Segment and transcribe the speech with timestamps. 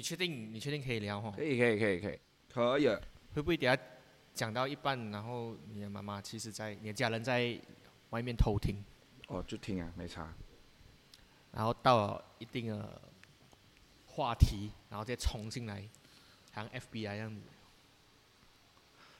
[0.00, 0.50] 你确定？
[0.50, 1.30] 你确定可以聊哈？
[1.36, 2.18] 可以可以可以可以，
[2.54, 2.86] 可以。
[3.34, 3.78] 会不会等下
[4.32, 7.54] 讲到一半，然后你的妈妈其实在你的家人在
[8.08, 8.82] 外面偷听，
[9.26, 10.32] 哦，就听啊，没差。
[11.52, 13.02] 然后到了一定的
[14.06, 15.86] 话题，然后再冲进来，
[16.54, 17.42] 像 FBI 一样子。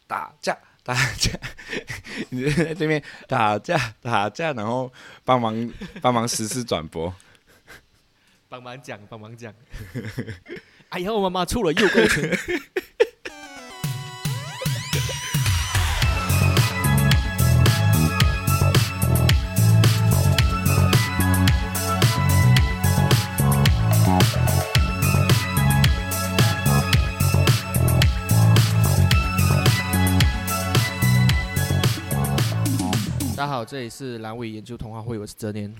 [0.06, 1.38] 打架打架，
[2.30, 4.90] 你在这边打架打架，然后
[5.26, 5.54] 帮忙
[6.00, 7.14] 帮忙实时转播。
[8.48, 9.54] 帮忙讲，帮忙讲。
[10.90, 12.36] 哎呀，我妈妈出了右勾拳。
[33.36, 35.72] 大家好，这里是阑尾研究童话会，我是哲年。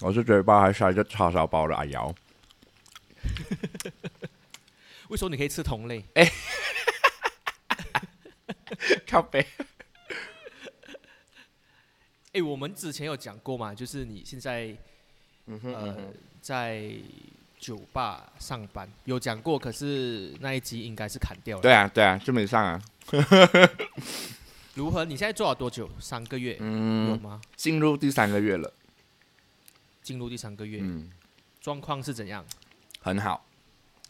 [0.00, 2.14] 我是嘴巴还塞着叉烧包的阿瑶。
[5.08, 6.04] 为什么你可以吃同类？
[9.06, 9.46] 靠背。
[12.32, 14.76] 哎，我们之前有讲过嘛，就是你现在
[15.62, 16.12] 呃
[16.42, 16.90] 在
[17.58, 21.62] 酒吧上班，有讲过，可是那一集应该是砍掉了。
[21.62, 22.82] 对啊，对啊，就没上啊。
[24.74, 25.04] 如何？
[25.06, 25.88] 你现在做了多久？
[25.98, 26.58] 三个月？
[26.60, 27.40] 嗯，有吗？
[27.56, 28.70] 进入第三个月了。
[30.02, 31.10] 进入第三个月，嗯，
[31.60, 32.44] 状况是怎样？
[33.00, 33.44] 很好，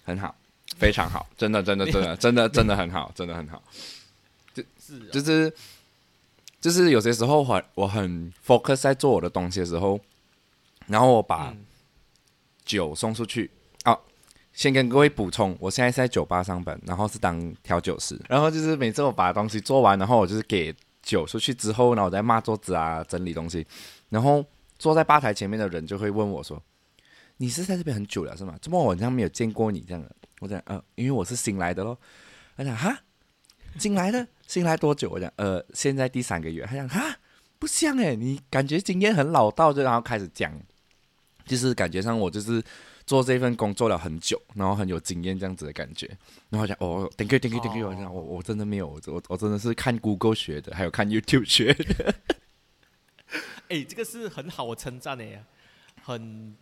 [0.05, 0.35] 很好，
[0.79, 3.63] 非常好，真的，真的，真的， 真的，真的很好，真的很好。
[4.55, 5.53] 就是就是，
[6.61, 9.99] 就是有些时候很我很 focus 在做我的东西的时候，
[10.87, 11.55] 然后我把
[12.65, 13.51] 酒送出去。
[13.85, 13.99] 哦，
[14.53, 18.19] 先跟各位补充，我现在是在酒吧上班，然后是当调酒师。
[18.29, 23.67] 然后就是每次我把东西做完，然后我就是给酒出去之后，然后我再抹桌子啊，整理东西，
[24.09, 24.45] 然后。
[24.79, 26.63] 坐在吧台前面的人就会问我说
[27.39, 28.57] ：“你是在这边很久了是吗？
[28.63, 31.99] 怎么我好像没有见过你这样的？”我讲：“呃，因为我是新来的咯。”
[32.57, 32.99] 他讲：“哈，
[33.79, 37.19] 新来的， 新来多久？”我讲：“呃，现在第三个月。”他讲：“哈，
[37.59, 40.53] 不像诶，你感觉经验很老道。”就然后开始讲，
[41.45, 42.63] 就是感觉上我就是
[43.07, 46.11] 做这份工作了很久，然后很有经验这样子的感觉。
[46.51, 52.15] 然后讲：“哦，thank you，thank you，thank you。”我讲：“我我真的没有，我我真的是看 Google 学的，还有看 YouTube 学的。
[53.69, 55.45] ”哎，这个是很好的称赞哎，
[56.03, 56.55] 很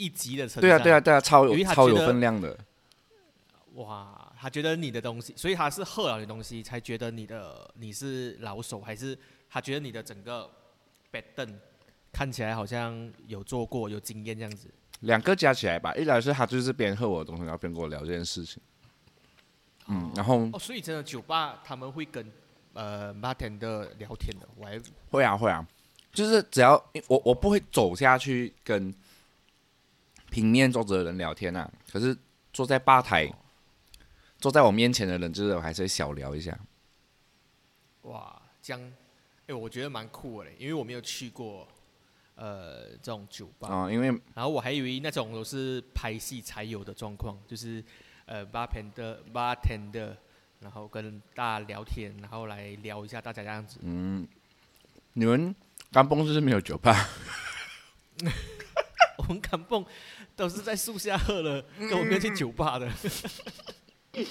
[0.00, 0.60] 一级的成。
[0.60, 2.56] 对啊，对啊，对啊，超有超有分量的。
[3.74, 9.16] 哇，他觉得你的东西，所以他是喝了你东西才觉得你的你是老手，还是
[9.48, 10.50] 他觉得你的整个
[11.10, 11.60] 板凳
[12.10, 14.68] 看起来好像有做过、有经验这样子？
[15.00, 18.62] 两个加起来吧，一来是他就是边喝我的东西，然后边跟我聊这件事情。
[19.88, 22.30] 嗯，然后哦，所以真的酒吧他们会跟
[22.74, 24.80] 呃 Martin 的聊天的，我还
[25.10, 25.66] 会啊会啊。
[26.12, 26.74] 就是只要
[27.06, 28.92] 我我不会走下去跟
[30.30, 32.16] 平面坐着的人聊天啊，可是
[32.52, 33.30] 坐在吧台
[34.38, 36.58] 坐在我面前的人，就是我还是会小聊一下。
[38.02, 38.92] 哇，这样，
[39.46, 41.68] 哎，我觉得蛮酷的，因为我没有去过
[42.36, 47.84] 呃这种酒吧啊，因为然后我还以为那种都是拍戏才有的状况，就是
[48.26, 50.14] 呃 bartender bartender，
[50.60, 53.78] 然后跟大家聊天，然后来聊一下大家这样子。
[53.82, 54.26] 嗯，
[55.12, 55.54] 你们。
[55.92, 57.08] 甘蹦就是没有酒吧，
[59.18, 59.84] 我们甘蹦
[60.40, 62.90] 都是在树下喝的，跟我没有去酒吧的。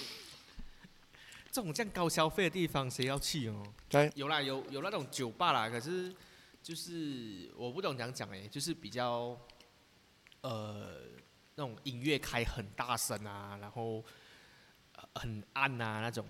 [1.52, 3.64] 这种这样高消费的地方，谁要去哦？
[3.88, 6.12] 对，有啦，有有那种酒吧啦，可是
[6.64, 9.38] 就是我不懂怎样讲哎，就是比较
[10.42, 11.02] 呃
[11.56, 14.04] 那种音乐开很大声啊，然后
[15.14, 16.26] 很暗啊那种。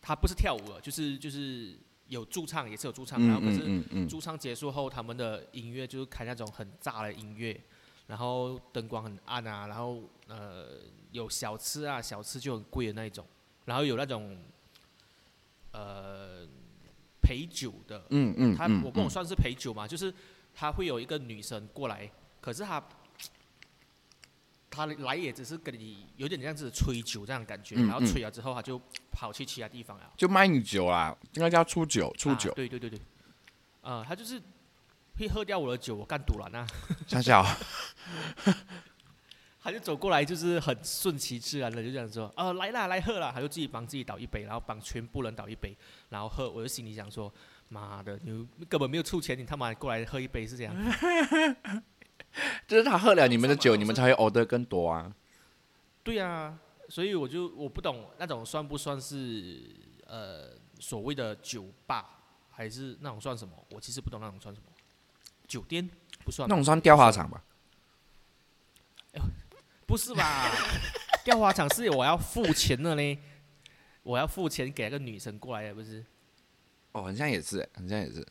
[0.00, 1.76] 他不是跳舞了，就是就是。
[2.10, 7.52] 有驻唱也是有驻唱，然后可是驻唱结束后，他们的音乐就是开那种很炸的音乐，
[8.10, 10.80] 然后灯光很暗啊，然后呃
[11.12, 13.24] 有小吃啊，小吃就很贵的那一种，
[13.64, 14.36] 然后有那种
[15.70, 16.44] 呃
[17.22, 20.12] 陪酒的，嗯嗯，他我不懂算是陪酒嘛，就是
[20.52, 22.10] 他会有一个女生过来，
[22.40, 22.82] 可是他。
[24.72, 28.80] 他来也只是跟你有点这样子吹酒这样感觉，然后吹了之后他就
[29.10, 30.12] 跑去其他地方了。
[30.16, 32.52] 就卖你酒啊，应该叫出酒，出酒。
[32.54, 33.00] 对对对对，
[33.82, 34.40] 啊，他就是
[35.28, 36.66] 会喝掉我的酒，我干赌了那。
[37.06, 37.44] 想想。
[39.62, 45.76] 他就走过来，就是很顺其自然的就这样说，呃，来啦，来喝啦，他就自己帮自己倒一杯，然后帮全部人倒一杯，
[46.08, 46.48] 然后喝。
[46.48, 47.30] 我就心里想说，
[47.68, 50.74] 妈的，你根本没有出钱，你他妈过来喝一杯是这样。
[52.66, 55.14] 就是他喝了你们的酒，你们才会 order 更多啊。
[56.02, 56.58] 对啊，
[56.88, 59.60] 所以我就我不懂那种算不算是
[60.06, 63.52] 呃所谓的酒吧，还是那种算什么？
[63.72, 64.69] 我其实不懂那种算什么。
[65.50, 65.90] 酒店
[66.24, 66.48] 不算。
[66.48, 67.42] 那种算雕花厂吧？
[69.84, 70.48] 不是吧？
[71.24, 73.18] 吊花场是我要付钱的嘞，
[74.04, 76.04] 我要付钱给那个女生过来的，不是？
[76.92, 78.24] 哦，好像也是，好像也是。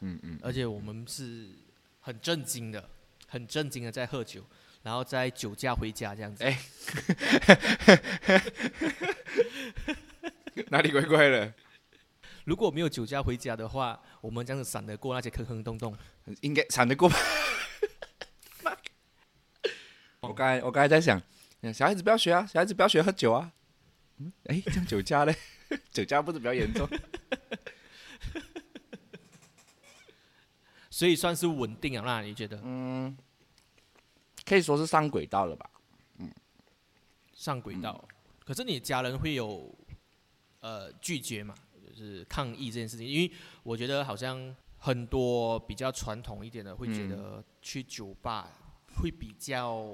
[0.00, 0.38] 嗯嗯。
[0.42, 1.48] 而且我们是
[2.00, 2.86] 很震惊的，
[3.26, 4.44] 很震惊的在喝酒，
[4.82, 6.44] 然后在酒驾回家这样子。
[6.44, 6.58] 哎，
[10.68, 11.54] 哪里怪怪的？
[12.44, 15.96] 如果没有酒驾回家的话，我们这样子闪得过那些坑坑洞洞？
[16.40, 17.16] 应该闪得过吧？
[20.20, 21.20] 我刚才我刚才在想，
[21.74, 23.52] 小孩子不要学啊，小孩子不要学喝酒啊。
[24.18, 25.34] 嗯，哎，这样酒驾嘞？
[25.90, 26.88] 酒驾不是比较严重？
[30.90, 32.04] 所以算是稳定啊？
[32.04, 32.60] 那你觉得？
[32.62, 33.16] 嗯，
[34.44, 35.70] 可以说是上轨道了吧？
[36.18, 36.30] 嗯，
[37.34, 38.06] 上轨道。
[38.44, 39.74] 可是你家人会有
[40.60, 41.54] 呃拒绝嘛？
[41.92, 43.30] 就是抗议这件事情，因为
[43.62, 48.50] 我觉得好像很多比较传统一点的会觉得去酒吧
[48.96, 49.86] 会比较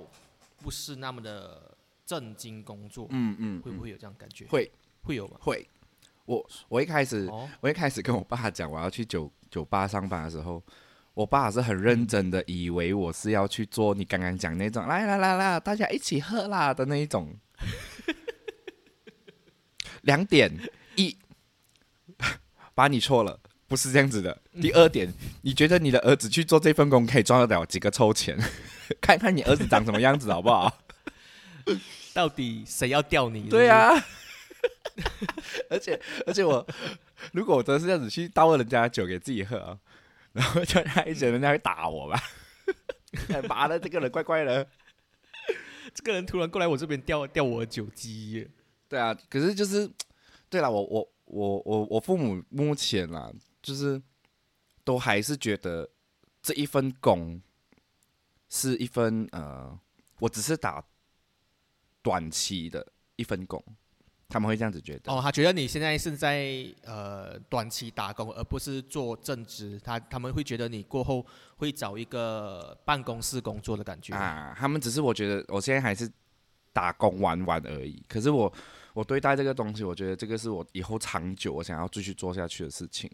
[0.62, 3.06] 不是那么的正经工作。
[3.10, 4.46] 嗯嗯，会不会有这样感觉？
[4.46, 4.70] 会，
[5.02, 5.36] 会有吗？
[5.40, 5.68] 会。
[6.24, 7.28] 我我一开始
[7.60, 10.62] 我一开始跟我爸讲我要去酒酒吧上班的时候，
[11.14, 17.34] 我爸是很认真的，以为我是要去做你刚刚讲那种来来来来大家一起喝啦的那一种。
[20.02, 20.50] 两点
[20.96, 21.16] 一。
[22.78, 24.40] 把你错了，不是这样子的。
[24.62, 28.38] 第二点，你觉得你的儿子去做这份工可以赚得了几个臭钱？
[29.02, 30.78] 看看你儿子长什么样子，好不好？
[32.14, 33.48] 到底谁要钓你？
[33.48, 33.92] 对啊。
[35.68, 36.64] 而且而且我，
[37.32, 39.76] 如果我真是这样子去倒了人家的酒给自己喝啊，
[40.32, 42.22] 然后就他一直人家会打我吧？
[43.48, 44.64] 妈的，这个人怪怪的。
[45.92, 48.48] 这个人突然过来我这边钓钓我的酒鸡。
[48.88, 49.90] 对啊，可是就是，
[50.48, 51.08] 对了，我我。
[51.28, 53.30] 我我我父母目前啦，
[53.62, 54.00] 就是
[54.82, 55.88] 都还是觉得
[56.42, 57.40] 这一份工
[58.48, 59.78] 是一份呃，
[60.20, 60.82] 我只是打
[62.02, 62.86] 短期的
[63.16, 63.62] 一份工，
[64.28, 65.12] 他们会这样子觉得。
[65.12, 69.78] 哦，他觉得你现在是在呃短期打工，而不是做正职。
[69.84, 71.24] 他他们会觉得你过后
[71.58, 74.54] 会找一个办公室工作的感觉啊。
[74.58, 76.10] 他们只是我觉得我现在还是
[76.72, 78.52] 打工玩玩而已，可是我。
[78.98, 83.08] 我对待这个东西，我觉得这个是我以后长久我想要继续做下去的事情。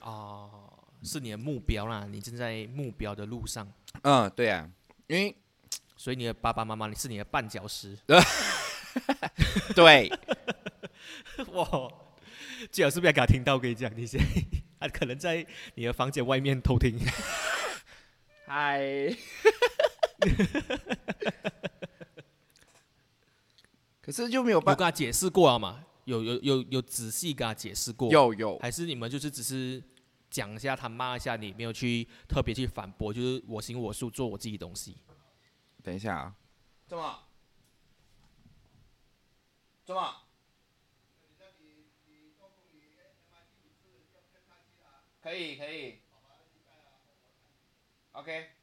[0.00, 0.72] 哦，
[1.02, 3.70] 是你的目标啦，你正在目标的路上。
[4.00, 4.66] 嗯，对啊，
[5.06, 5.36] 因为
[5.98, 7.94] 所以你的爸爸妈妈，你是你的绊脚石。
[9.76, 10.10] 对。
[11.52, 11.92] 哇，
[12.72, 14.18] 最好是不要给他听到，跟你讲，你先，
[14.80, 16.98] 他可能在你的房间外面偷听。
[18.48, 19.14] 嗨。
[24.08, 25.84] 可是就没有办法跟他解释过了嘛？
[26.06, 28.10] 有有有有仔细跟他解释过？
[28.10, 29.84] 有有，还是你们就是只是
[30.30, 34.96] 讲一下，他骂一下你，没有去特别去反驳，就是我行我素，做我自己东西。
[35.82, 36.34] 等一下啊，
[36.86, 37.18] 怎么？
[39.84, 40.14] 怎么？
[45.20, 45.98] 可以可以。
[48.12, 48.57] OK。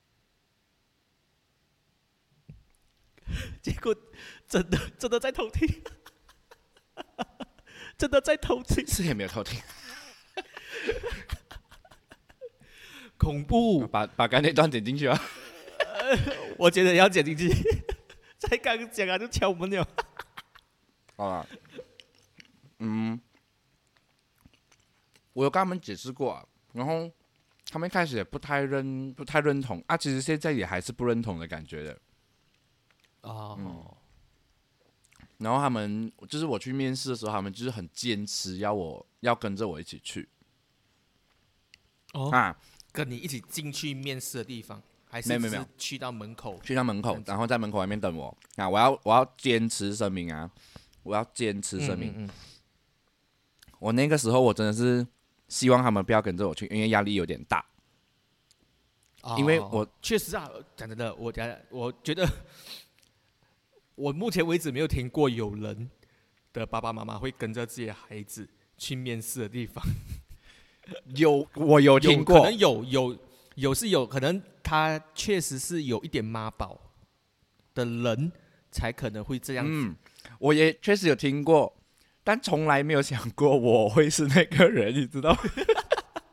[3.62, 3.96] 结果
[4.48, 5.68] 真的真的在偷听，
[7.98, 9.60] 真的在偷听，是也没有偷听，
[13.18, 13.88] 恐怖！
[13.88, 15.20] 把把刚那段剪进去啊！
[16.58, 17.50] 我觉得要剪进去，
[18.38, 19.88] 才刚讲啊就敲门了。
[21.18, 21.48] 好了，
[22.80, 23.20] 嗯，
[25.34, 27.10] 我有跟他们解释过，啊然后
[27.72, 31.98] 他们一开始也不太认不太认同啊，其实现在也还是不认同的感觉的。
[33.26, 33.98] 哦，
[35.40, 40.30] 然后他们就是我去面试的时候，他们就是很坚持要我要跟着我一起去。
[42.14, 42.58] 哦啊，
[42.94, 48.38] 跟你一起进去面试的地方，还是没有没有去到门口，去到门口，然后在门口外面等我。
[48.56, 50.50] 啊，我要我要坚持声明啊，
[51.04, 52.30] 我要坚持声明。
[53.80, 55.06] 我那个时候我真的是
[55.50, 57.66] 希望他们不要跟着我去，因为压力有点大。
[59.38, 62.26] 因为我确实啊，讲真的，我讲我觉得。
[63.96, 65.90] 我目前为止没有听过有人
[66.52, 68.48] 的爸爸妈妈会跟着自己的孩子
[68.78, 69.84] 去面试的地方。
[71.16, 73.18] 有，我有听过，可能有有
[73.56, 76.80] 有是有可能他确实是有一点妈宝
[77.74, 78.32] 的人
[78.70, 79.94] 才可能会这样子。
[80.40, 81.76] 我也确实有听过，
[82.24, 85.36] 但从来没有想过我会是那个人，你知道？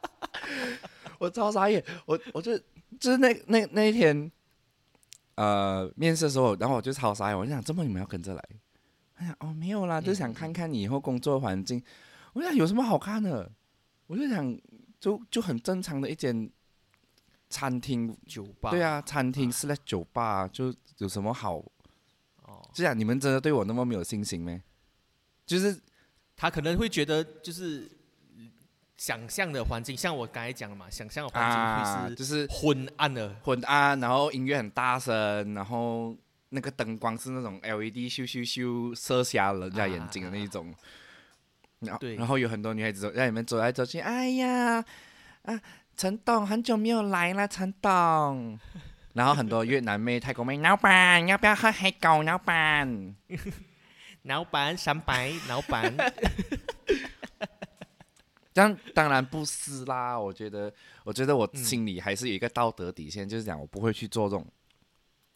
[1.18, 2.58] 我超傻眼，我我就
[2.98, 4.30] 就是那那那一天。
[5.34, 8.48] 呃，面试的时候，然后我就超傻，我就想，这么你们要跟着来？
[9.14, 11.82] 哎呀，哦，没有啦，就想看看你以后工作环境。
[12.32, 13.50] 我想有什么好看的？
[14.06, 14.58] 我就想，
[15.00, 16.50] 就就很正常的一间
[17.48, 18.70] 餐厅酒吧。
[18.70, 21.56] 对啊，餐厅是在酒吧，就有什么好
[22.44, 24.60] 哦这样你们真的对我那么没有信心吗？
[25.46, 25.78] 就是
[26.36, 27.90] 他可能会觉得就是
[29.02, 36.16] 想象的环境，像我刚才讲的嘛，想象的环境啊，会是就是昏暗的，昏暗，然后音乐很大声，然后
[36.50, 40.72] 那个灯光是那种 LED 咻咻咻射瞎人家眼睛的那一种。
[41.80, 44.84] 然后，对然后有很多女孩子走在里面走来走去，哎呀，
[45.42, 45.60] 啊，
[45.96, 48.56] 陈董很久没有来了，陈董。
[49.14, 52.22] 然后很多越南妹、泰国妹，老板要不要喝黑狗？
[52.22, 53.16] 老板，
[54.22, 55.92] 老板三百，老板
[58.52, 60.18] 这样当然不是啦。
[60.18, 60.72] 我觉得，
[61.04, 64.46] 我觉得我心里还是有一个道德底线，就是讲我不会去做这种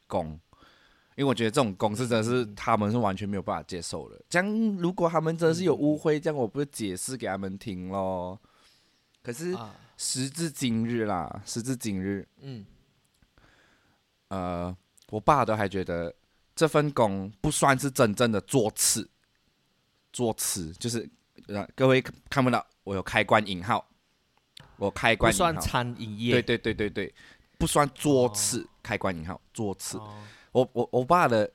[0.06, 0.38] 工，
[1.16, 4.20] 因为我觉得这种工是真的是他们是完全没有办法接受的。
[4.28, 4.46] 这样
[4.76, 8.38] 如果他们真的是有误会，这样我不是解释给他们听咯。
[9.22, 12.64] 可是啊，时至今日啦，时至今日，嗯，
[14.28, 14.76] 呃，
[15.10, 16.14] 我爸都还觉得
[16.54, 19.10] 这份工不算是真正的做次，
[20.12, 21.08] 做次就是
[21.48, 23.84] 呃，各位看不到，我有开关引号，
[24.76, 27.14] 我开关算餐饮业，对对对对对，
[27.58, 29.98] 不算桌次，开关引号桌次。
[29.98, 31.52] 哦我我我爸的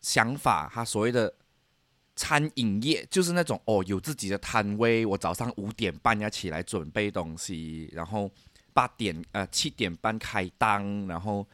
[0.00, 1.32] 想法，他所谓的
[2.14, 8.30] 餐饮业就是那种哦，有自己的摊位，我早上五点半要起来准备东西，然后
[8.72, 11.44] 八点呃七点半开档，然后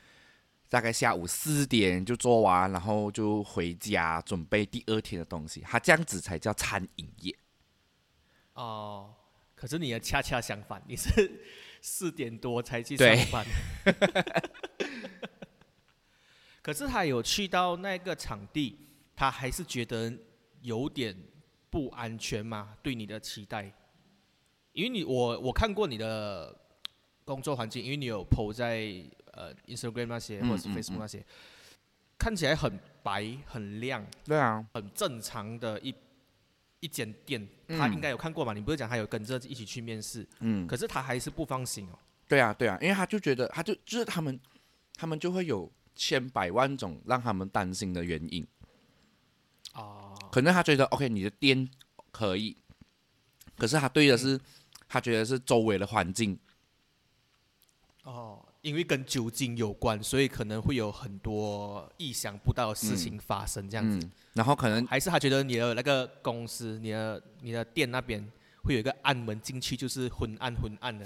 [0.69, 7.35] 大概下午四点就做完，然后就回家准备第二天的东西，他这样子才叫餐饮业。
[8.55, 9.15] 哦，
[9.55, 11.09] 可是你的恰恰相反，你是
[11.81, 13.45] 四点多才去上班。
[16.63, 18.79] 可是他有去到那个场地，
[19.15, 20.13] 他还是觉得
[20.63, 21.15] 有点
[21.69, 22.77] 不安全嘛？
[22.83, 23.71] 对你的期待，
[24.73, 26.57] 因为你我我看过你的
[27.25, 28.91] 工作环境，因为你有 PO 在
[29.33, 31.23] 呃 Instagram 那些嗯或者是嗯 Facebook 那些，
[32.17, 35.95] 看起来很白很亮，对啊，很正常的一
[36.85, 38.53] 一间店，他应该有看过嘛？
[38.53, 41.99] 你不是讲他有跟着一起去面试，嗯，可是他还是不放心哦。
[42.29, 44.39] 对啊，对啊，因为他就觉得，他就就是他们，
[44.95, 48.47] 他们就会有千百万种让他们担心的原因。
[49.73, 51.67] 哦，可能他觉得 OK，你的店
[52.11, 52.55] 可以，
[53.57, 54.39] 可是他对的是，
[54.87, 56.39] 他觉得是周围的环境。
[58.03, 63.99] 哦，因为跟酒精有关，所以可能会有很多意想不到的事情发生，这样子。
[63.99, 68.27] 嗯，然后可能还是他觉得你的那个公司、你的你的店那边
[68.63, 71.05] 会有一个暗门进去，就是昏暗昏暗的，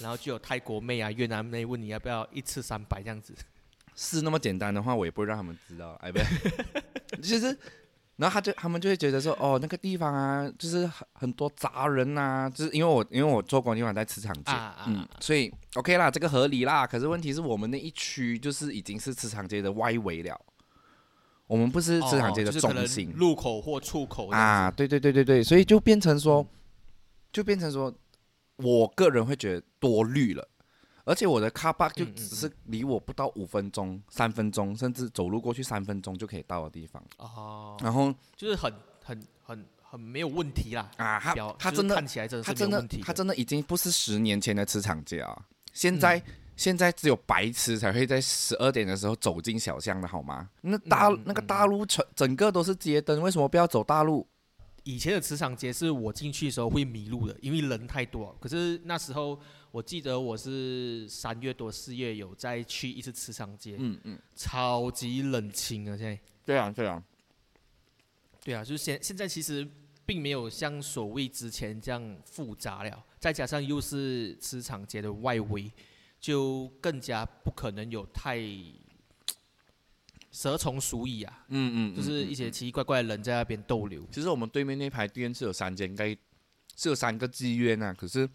[0.00, 3.32] 然后就有泰国妹啊、越南妹问你要不要一次三百这样子。
[3.94, 5.92] 是那么简单的话，我也不会让他们知道。
[6.00, 6.26] 哎，不对，
[7.22, 7.56] 其实，
[8.18, 14.52] 然后他就他们就会觉得说，哦，那个地方啊，就是很很多杂人呐、就是因为我因为我做工地方在磁场街，
[14.88, 16.84] 嗯，所以 OK 啦，这个合理啦。
[16.84, 20.36] 可是问题是我们那一区就是已经是磁场街的外围了，
[21.46, 23.12] 我们不是磁场街的中心。
[23.14, 26.44] 入口或出口啊，对对对对对，所以就变成说，
[27.32, 27.94] 就变成说，
[28.56, 30.48] 我个人会觉得多虑了，
[31.08, 37.02] 而且我的 car park 就只是离我不到五分钟、三分钟，甚至走路过去三分钟就可以到的地方。
[37.16, 38.72] 哦，然后就是很
[39.02, 40.90] 很很很没有问题啦。
[40.98, 41.18] 啊，
[41.58, 46.22] 他真的看起来真的他真的他真的已经不是十年前的磁场街啊，现在。
[46.58, 50.50] 现在只有白痴才会在十二点的时候走进小巷的好吗？
[50.62, 54.26] 那大、那个大路整整个都是街灯，为什么不要走大路？
[54.82, 58.36] 以前的磁场街是我进去的时候会迷路的，因为人太多。
[58.40, 59.38] 可是那时候
[59.78, 65.96] 我记得我是三月多四月有再去一次磁场街，嗯嗯，超级冷清啊！
[65.96, 67.00] 现在对啊对啊，
[68.42, 69.64] 对啊，就是现现在其实
[70.04, 75.70] 并没有像所谓之前这样复杂了，再加上又是磁场街的外围，
[76.18, 78.42] 就更加不可能有太
[80.32, 84.04] 蛇虫鼠蚁啊，嗯嗯，就是嗯一些奇奇怪怪的人在那边逗留。
[84.10, 86.08] 其实我们对面那排店是有三间，应该
[86.74, 88.28] 是有三个妓院啊，可是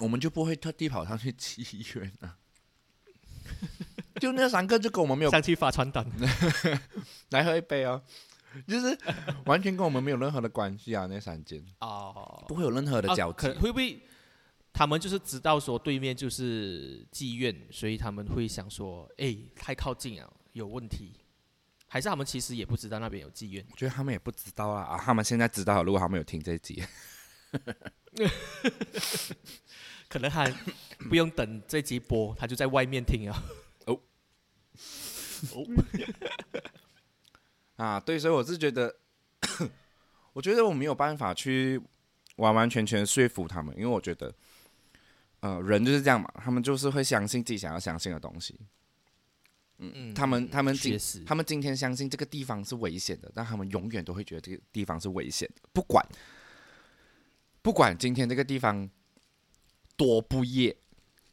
[0.00, 2.36] 我们就不会特地跑上去妓院啊。
[4.20, 6.04] 就那三个就跟我们没有上去发传单，
[7.30, 8.02] 来喝一杯哦，
[8.66, 8.98] 就是
[9.46, 13.46] 完全跟我们没有任何的关系啊，那三间哦，不会有任何的啊交集。
[13.46, 14.02] 可会不会
[14.72, 21.12] 他们就是知道说对面就是妓院，所以他们会想说，哎，太靠近啊，有问题。
[21.90, 23.64] 还是他们其实也不知道那边有妓院？
[23.70, 26.82] 我觉得他们也不知道啊，啊，他们现在知道了，如果他们有听这一集，
[30.08, 30.46] 可能他
[31.08, 33.44] 不用等这集播，他就在外面听啊。
[33.86, 34.00] 哦
[35.52, 35.66] 哦，
[37.76, 38.96] 啊，对，所以我是觉得，
[40.32, 41.80] 我觉得我没有办法去
[42.36, 44.34] 完完全全说服他们，因为我觉得，
[45.40, 48.58] 呃，人就是这样嘛，他们就是会相信自己想要相信的东西。
[49.80, 56.04] 嗯嗯，他们他们今他们今天相信这个地方是危险的，但他们永远都会觉得这个地方是危险的，不管
[57.62, 58.88] 不管今天这个地方
[59.96, 60.76] 多不夜，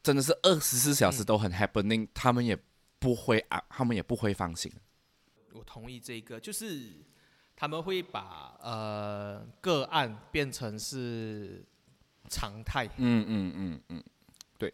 [0.04, 2.58] 真的是二十四小时都很 happening，、他们也
[3.00, 4.72] 不会啊，他们也不会放心。
[5.54, 6.92] 我同意这个，就是
[7.56, 11.64] 他们会把呃个案变成是
[12.30, 14.04] 常态，嗯嗯嗯嗯，
[14.58, 14.74] 对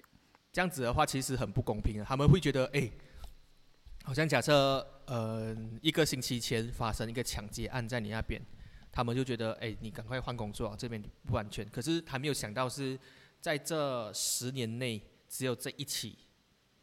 [0.52, 2.06] 这样子的话其实很不公平的。
[2.06, 2.90] 他们会觉得，哎、
[4.04, 8.42] 好像假设呃一个星期前发生一个抢劫案在你那边，
[8.92, 11.68] 他们就觉得，哎、你赶快换工作啊，这边不安全。
[11.70, 13.00] 可是还没有想到是
[13.40, 16.18] 在这十年内只有这一起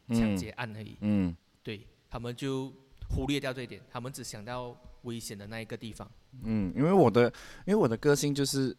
[0.09, 2.73] 抢劫案而已，嗯对他们就
[3.09, 6.09] 忽略掉这一点，他们只想到危险的那一个地方。
[6.43, 7.31] 嗯，因为我的
[7.65, 8.75] 因为我的个性就是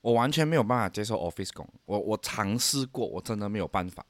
[0.00, 4.04] 我完全没有办法接受 office 工，我我尝试过，我真的没有办法。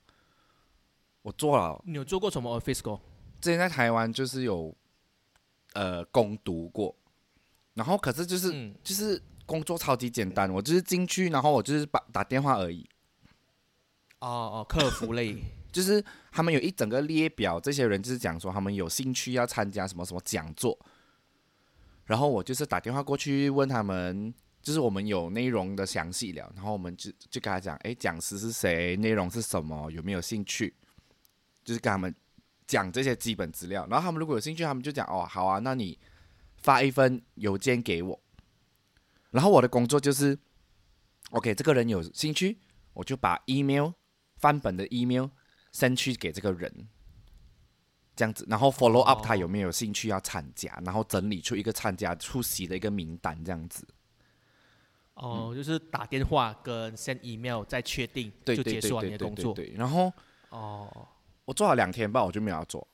[1.23, 3.01] 我做了，你有做过什么 office 工？
[3.41, 4.75] 之前在台湾就是有
[5.75, 6.95] 呃攻读过，
[7.75, 12.89] 然后可是就是、嗯，就是工作超级简单，我就是进去，然后我就是把打电话而已。
[14.21, 15.37] 哦哦，客服类，
[15.71, 16.03] 就是
[16.33, 20.79] 他们有一整个列表，这些人就是讲说他们有兴趣要参加什么什么讲座，
[22.07, 30.73] 然后我就是打电话过去问他们，就是我们有内容的详细聊，然后我们就就跟他讲，诶，讲师是谁，内容是什么，有没有兴趣，
[31.65, 32.15] 就是跟他们
[32.67, 35.99] 讲这些基本资料，然后他们如果有兴趣，他们就讲哦，好啊，那你
[36.65, 38.19] 发一份邮件给我，
[39.31, 40.39] 然后我的工作就是
[41.33, 42.59] ，OK，这个人有兴趣，
[42.95, 43.91] 我就把 email
[44.39, 45.29] 翻本的 email。
[45.75, 46.89] send 去给这个人，
[48.15, 53.85] 这样子，然后 follow up 他有没有兴趣要参加，然后整理出一个参加出席的一个名单，这样子。
[55.15, 59.53] 哦，就是打电话跟 send email 再确定，对对就结束了对对对你的工作。
[59.53, 59.75] 对对。
[59.77, 60.13] 然后
[60.51, 61.09] 哦，
[61.45, 62.87] 我做了两天吧，我就没有要做。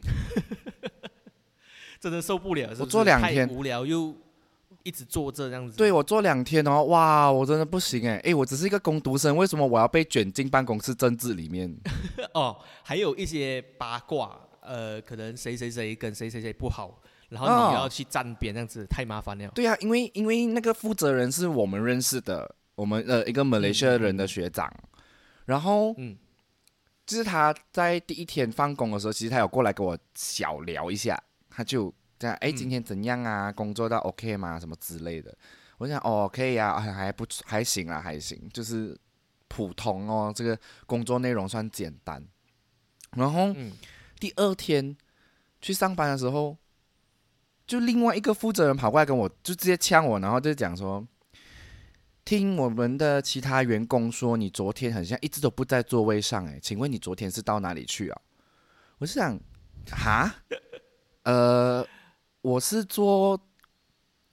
[2.00, 4.14] 真的受不了，是不是我做两天无聊又
[4.82, 5.76] 一直坐着这样子。
[5.76, 11.70] 对我做两天哦，哇，我真的不行哎哎，我只是一个工读生，为什么我要被卷进办公室政治里面？
[12.32, 16.98] 哦，还有一些八卦，呃，可能谁谁谁跟谁谁谁不好，
[17.28, 19.48] 然后哦你要去站边，这样子太麻烦了。
[19.54, 24.72] 对啊，因为因为那个负责人是我们认识的，我们呃一个马来西亚人的学长，
[25.44, 26.16] 然后嗯，
[27.04, 33.50] 就是他在第一天放工的时候，其实他有过来跟我小聊一下，他就这样，哎，嗯今天怎样啊？
[33.50, 34.60] 工作到 OK 吗？
[34.60, 35.34] 什么之类的。
[35.78, 38.94] 我想，哦，可以啊，还还不错还行啊，还行，就是
[39.48, 42.22] 普通哦，这个工作内容算简单。
[43.16, 43.72] 然后嗯
[44.20, 44.94] 第二天
[45.62, 46.54] 去上班的时候，
[47.66, 51.02] 就另外一个负责人跑过来跟我，就直接呛我，然后就讲说，
[52.26, 58.20] 听我们的其他员工说，你昨天好像一直都不在座位上，哎，请问你昨天是到哪里去啊？
[58.98, 59.40] 我是想，
[59.90, 60.34] 哈，
[61.24, 61.82] 呃，
[62.42, 63.38] 我是做，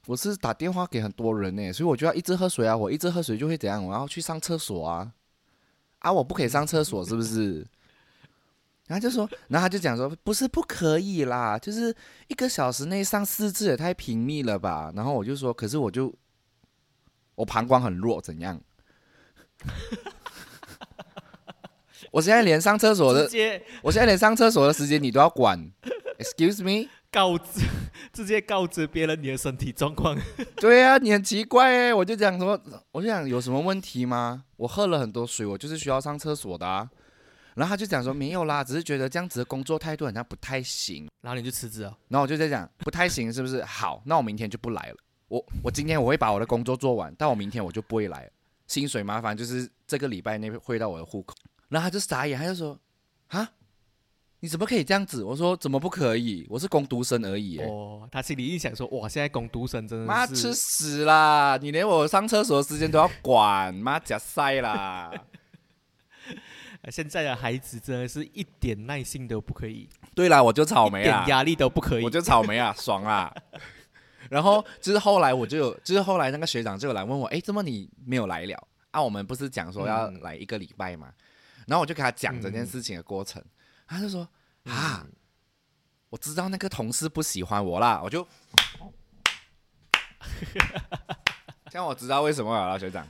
[0.05, 3.83] 我是打电话给很多人呢，所以我就要一直喝水啊，我一直喝水就会怎样？
[3.85, 5.11] 我要去上厕所啊，
[5.99, 7.67] 啊，我不可以上厕所是不是？
[8.87, 11.93] 然后就说，然后他就讲说，不是不可以啦，就是
[12.29, 14.93] 一个小时内上四次也太频密了吧？
[14.95, 16.13] 然后我就说，可是我就
[17.35, 18.61] 我膀胱很弱，怎样？
[22.11, 25.59] 我现在连上厕所的，时间我现在连上厕所的时间你都要管
[26.19, 26.89] ，excuse me？
[27.11, 27.61] 告知，
[28.13, 30.17] 直接告知别人你的身体状况。
[30.57, 32.59] 对啊，你很奇怪哎，我就讲说，
[32.91, 34.43] 我就讲有什么问题吗？
[34.57, 36.89] 我喝了很多水，我就是需要上厕所的啊。
[37.55, 41.09] 然后他就讲说没有啦，只是觉得这样子的工作态度好像不太行。
[41.21, 41.97] 然后你就辞职了。
[42.09, 43.63] 然后我就在讲不太行，是不是？
[43.63, 44.95] 好，那我明天就不来了。
[45.27, 48.31] 我我今天我会把我的工作做完，但我明天我就不会来了。
[48.67, 51.33] 薪水麻烦就是这个礼拜内汇到我的户口。
[51.69, 52.79] 然后他就傻眼，他就说
[53.29, 53.49] ：“啊，
[54.39, 56.45] 你怎么可以这样子？”我说：“怎么不可以？
[56.49, 61.57] 我是工读生而已。”哦，他心里一想说，哇，现在工读生真的妈吃屎啦！
[61.61, 65.11] 你连我上厕所的时间都要管， 妈假塞啦！
[66.83, 72.03] 呃现在的孩子真的是一点耐心都不可以，对啦，我就草莓啊，压力都不可以。
[72.03, 73.33] 我就草莓啊，爽啦！
[74.29, 78.67] 然后就是后来我就有，就是后来那个学长就有来问我，哎，怎么你没有来了？
[78.91, 81.11] 啊，我们不是讲说要嗯来一个礼拜嘛？
[81.65, 83.43] 然后我就给他讲这件事情的过程，
[83.87, 84.27] 他就说
[84.65, 85.05] 啊，
[86.09, 88.27] 我知道那个同事不喜欢我啦，我就，
[91.71, 93.07] 这样我知道为什么了啦，学长，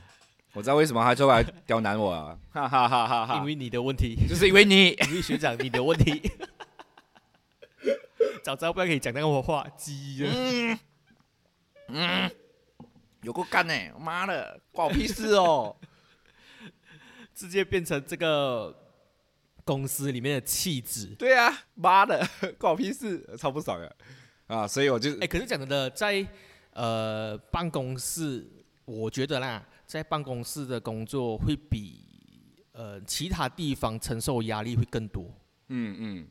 [0.52, 4.90] 我知道为什么他就来刁难我了，哈哈哈哈哈因，为你的问题，就是因为你。
[4.90, 6.30] 因为学长你的问题。
[8.44, 10.78] 早知道不要可以讲那个话，鸡了。
[13.22, 15.76] 有够干呢、妈的，关我屁事哦！
[17.34, 18.74] 直接变成这个
[19.68, 21.08] 公司里面的气质。
[21.18, 22.26] 对啊，妈的，
[22.56, 23.96] 关我屁事，超不爽的
[24.46, 24.66] 啊！
[24.66, 26.26] 所以我就哎，可是讲真的，在
[26.72, 28.48] 呃办公室，
[28.86, 32.02] 我觉得啦，在办公室的工作会比
[32.72, 35.30] 呃其他地方承受压力会更多。
[35.68, 36.28] 嗯嗯，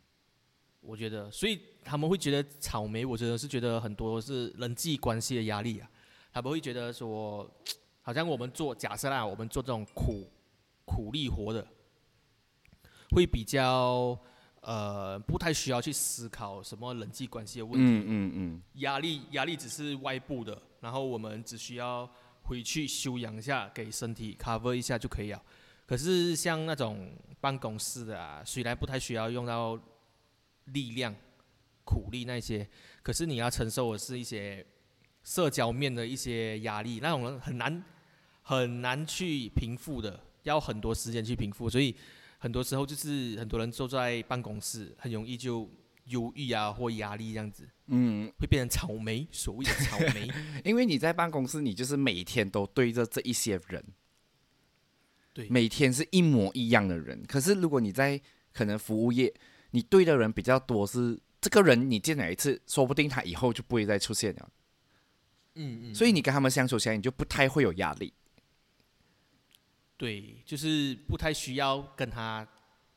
[0.81, 5.87] 我觉得，所以他们会觉得草莓，我觉得是觉得很多是人际关系的压力啊。
[6.33, 7.47] 他们会觉得说，
[8.01, 10.27] 好像我们做假设啦，我们做这种苦
[10.85, 11.65] 苦力活的。
[13.11, 14.19] 会比较
[14.61, 22.09] 呃不太需要去思考什么人际关系的问题，嗯嗯嗯，压力压力只是外部的，然后我们只需要
[22.43, 25.41] 回去休养一下，给身体 cover 一下就可以了。
[25.85, 29.79] 可是像那种办公室的啊，虽然不太需要用到
[30.65, 31.15] 力量、
[31.85, 32.67] 苦力那些，
[33.01, 34.65] 可是你要承受的是一些
[35.23, 37.83] 社交面的一些压力，那种人很难
[38.41, 41.95] 很难去平复的，要很多时间去平复，所以。
[42.37, 45.69] 很多时候就是很多人坐在办公室，很容易就
[46.05, 50.29] 忧郁啊或压力这样子，嗯，会变成草莓，所谓的草莓。
[50.63, 53.83] 因为你在办公室，你就是每天都对着这一些人，
[55.33, 57.23] 对，每天是一模一样的人。
[57.27, 58.21] 可是如果你在
[58.53, 59.33] 可能服务业，
[59.71, 64.49] 你对的人比较多，是这个人你见哪一次，说不定他以后就不会再出现了。
[65.55, 68.13] 嗯嗯，所以你跟他们相处起来，你就不太会有压力。
[69.97, 72.47] 对，就是不太需要跟他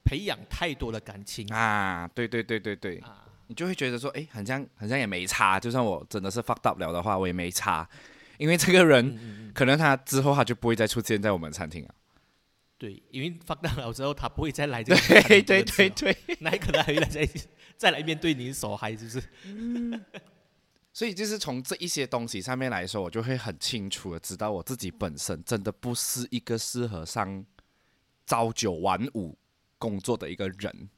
[0.05, 2.07] 培养太多的感情啊！
[2.15, 3.03] 对对对对对，
[3.47, 5.59] 你就会觉得说，哎，好像好像也没差。
[5.59, 7.89] 就算我真的是 fucked up 了的话，我也没差，
[8.37, 11.95] 因为这个人可能他之后他就不会再出现在我们餐厅了。
[12.77, 17.29] 对，因为 fucked up 了之后，他不会再来这个对对对对，那可能还会来再
[17.77, 19.23] 再来面对你的手，还是不是？
[21.01, 27.43] 所以就是从这一些东西上面来说，我就会很清楚的知道我自己本身真的不是一个适合上
[28.27, 29.35] 朝九晚五
[29.79, 30.91] 工作的一个人。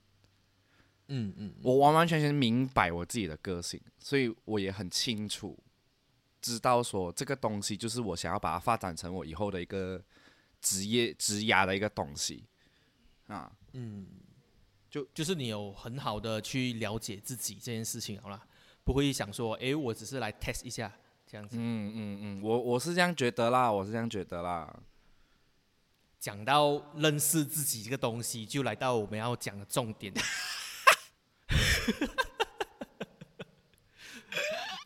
[1.07, 5.57] 嗯嗯，我完完全全明白我自己的个性，所以我也很清楚
[6.41, 10.03] 知道说这个东西就是我想要把它发展成我以后的一个
[10.61, 12.43] 职业职涯的一个东西
[13.29, 13.53] 啊。
[13.71, 14.05] 嗯，
[14.91, 18.49] 就就是你有很好的去了解自己这件事情，好了。
[18.85, 20.93] 不会想说，哎，我只是来 test 一下
[21.27, 21.57] 这样子。
[21.59, 24.75] 嗯嗯嗯，我我是这样觉得啦，我是这样觉得啦。
[26.19, 30.13] 讲到认识自己这个东西，就来到我们要讲的重点。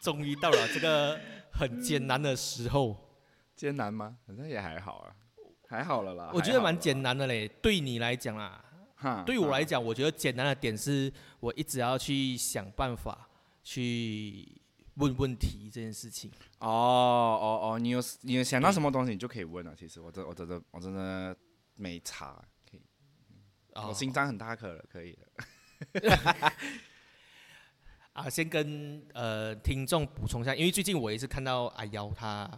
[0.03, 2.97] 终于到了这个很艰难的时候。
[3.55, 4.17] 艰难吗？
[4.27, 5.17] 好像也还好啊，
[5.69, 6.31] 还好了啦。
[6.33, 8.65] 我觉得蛮简单的嘞，对你来讲啦。
[8.95, 9.23] 哈。
[9.27, 13.29] 对我来讲，我觉得简单的点是我一直要去想办法。
[13.67, 14.63] 去
[14.95, 19.75] 问问题这件事情哦哦哦，你有你有想到什么东西，你就可以问了。
[19.75, 21.37] 其实我真我真的我真的
[21.75, 22.83] 没查，可以，
[23.75, 25.19] 我心脏很大颗了，可以
[28.31, 32.49] 先跟呃听众补充一下，因为最近我也是看到阿瑶他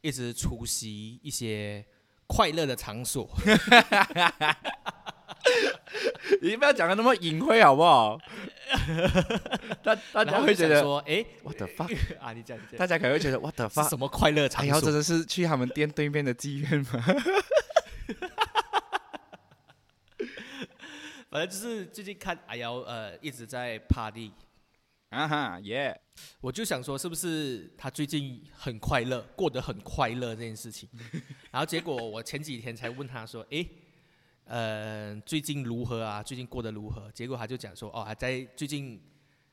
[0.00, 1.84] 一直出席一些
[2.28, 3.28] 快乐的场所。
[6.42, 8.18] 你不要讲的那么隐晦好不好？
[9.82, 12.32] 大大家会觉得说，哎，what the fuck 啊？
[12.32, 13.88] 你讲，大家可能会觉得，what the fuck？
[13.88, 14.80] 什么快乐场所？
[14.80, 17.04] 真的是去他们店对面的妓院吗？
[21.30, 24.32] 反正就是最近看阿瑶呃一直在 party
[25.10, 26.00] 啊哈耶，
[26.40, 30.88] 我就想说是不是他最近很快乐，过得很快乐这件事情？
[31.52, 33.64] 然后结果我前几天才问他说，哎。
[34.46, 36.22] 呃，最近如何啊？
[36.22, 37.10] 最近过得如何？
[37.10, 39.02] 结果他就讲说，哦，还在最近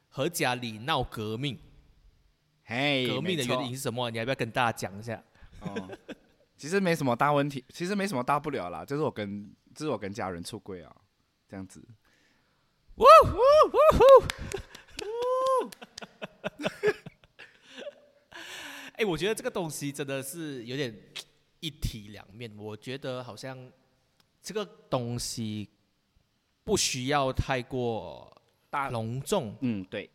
[0.08, 1.60] 和家里闹革命。
[2.64, 4.12] 嘿，革命的原因是什么？
[4.12, 5.22] 你要不要跟大家讲一下？
[5.62, 5.98] 哦，
[6.56, 10.96] 其实没什么大问题，其实没什么大不了啦，就是我跟，就是我跟家人出轨啊，
[11.50, 11.84] 这样子。
[12.96, 13.38] 呜呜
[13.74, 13.78] 呜
[15.66, 15.72] 呜！
[18.94, 20.96] 哎，我觉得这个东西真的是有点
[21.62, 23.72] 一体两面，我觉得好像。
[24.44, 25.70] 这个东西
[26.66, 28.30] 不需要太过
[28.70, 28.90] 大。
[28.90, 30.10] 隆重，嗯，对，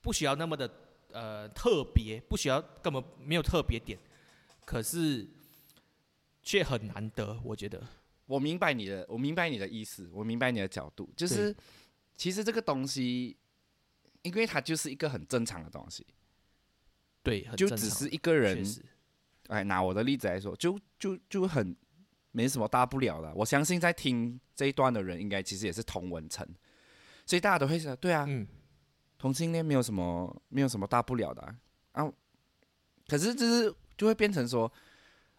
[0.00, 0.70] 不需要那么的
[1.10, 3.98] 呃特别，不需要根本没有特别点，
[4.64, 5.28] 可是
[6.40, 7.82] 却很难得，我觉得。
[8.26, 11.52] 我明白你的，我明白你的意思，我明白你的角度，就是
[12.16, 13.36] 其实这个东西，
[14.22, 16.06] 因为它就是一个很正常的东西，
[17.24, 18.64] 对，就只是一个人，
[19.48, 21.74] 哎，拿我的例子来说，就就就很。
[22.30, 26.46] 没什么大不了的，我相信在听这一段的人，应该其实也是同文层，
[27.24, 28.26] 所以大家都会说，对啊，
[29.16, 31.54] 同性恋没有什么，没有什么大不了的
[31.92, 32.12] 啊。
[33.06, 34.70] 可是就是就会变成说，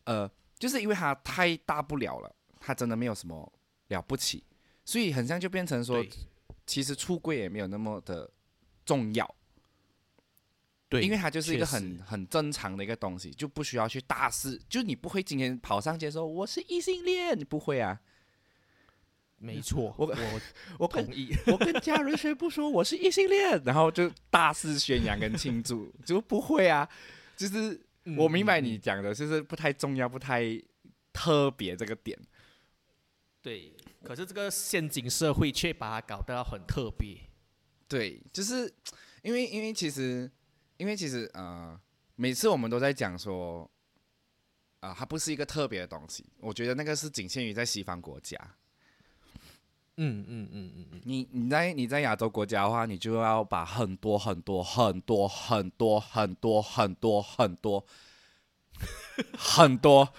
[0.06, 3.54] 呃，就是因为他太大不了了，他真的没有什么
[3.90, 4.44] 了不起，
[4.84, 6.04] 所以很像就变成说，
[6.66, 8.30] 其实出柜也没有那么的
[8.84, 9.36] 重要，
[10.90, 18.02] 对因为它就是一个很很正常的一个东西，就不需要去大肆，就你不会今天跑上街说我是异性恋，你不会啊，
[19.38, 20.42] 没错，我我
[20.80, 21.30] 我跟同意。
[21.46, 26.90] 我跟家人宣布说我是异性恋，然后就大肆宣扬跟庆祝，就不会啊，
[27.38, 27.80] 就是
[28.18, 30.60] 我明白你嗯讲的，就是不太重要，不太
[31.14, 32.18] 特别这个点。
[33.42, 33.72] 对，
[34.04, 37.16] 可是这个现今社会却把它搞得很特别。
[37.88, 38.74] 对，就是
[39.22, 40.30] 因为因为其实
[40.80, 41.78] 因为其实嗯
[42.16, 43.70] 每次我们都在讲说
[44.80, 48.38] 啊它不是一个特别的东西我觉得那个是仅限于在西方国家。
[50.02, 51.02] 嗯嗯嗯嗯嗯。
[51.04, 57.86] 你你在你在亚洲国家的话你就要把很多很多很多很多很多很多很多
[59.38, 60.14] 很多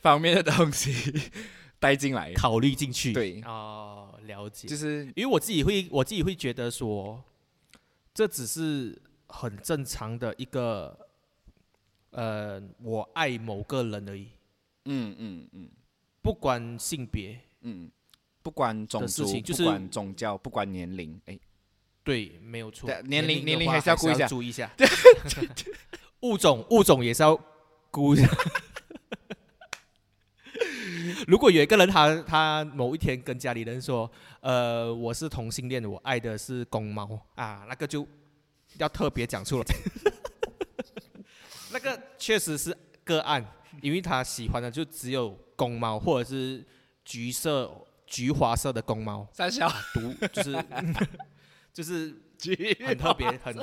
[0.00, 1.30] 方面的东西
[1.80, 2.32] 带进来。
[2.34, 3.12] 考虑进去。
[3.12, 3.42] 对。
[3.42, 4.68] 哦了解。
[4.68, 7.22] 就是因为我自己会我自己会觉得说
[8.14, 8.96] 这只是
[9.28, 10.96] 很正常的一个，
[12.10, 14.28] 呃，我爱某个人而已，
[14.84, 15.68] 嗯嗯嗯
[16.22, 17.40] 不管性别。
[17.62, 17.90] 嗯，
[18.42, 21.36] 不管种族，就是不管宗教，不管年龄，哎，
[22.04, 23.02] 对，没有错对。
[23.02, 24.70] 年龄年龄还是要顾一下注意一下。
[26.22, 27.36] 物种物种也是要
[27.90, 28.28] 顾一下。
[31.26, 34.08] 如果有一个人他他某一天跟家里人说，
[34.40, 38.06] 呃，我是同性恋，我爱的是公猫啊，那个就
[38.78, 39.64] 要特别讲出来。
[41.72, 43.44] 那个确实是个案，
[43.82, 46.64] 因为他喜欢的就只有公猫或者是
[47.04, 47.70] 橘色、
[48.06, 49.28] 橘黄色的公猫。
[49.32, 50.64] 三小毒，就是
[51.72, 52.14] 就是
[52.86, 53.54] 很特别，很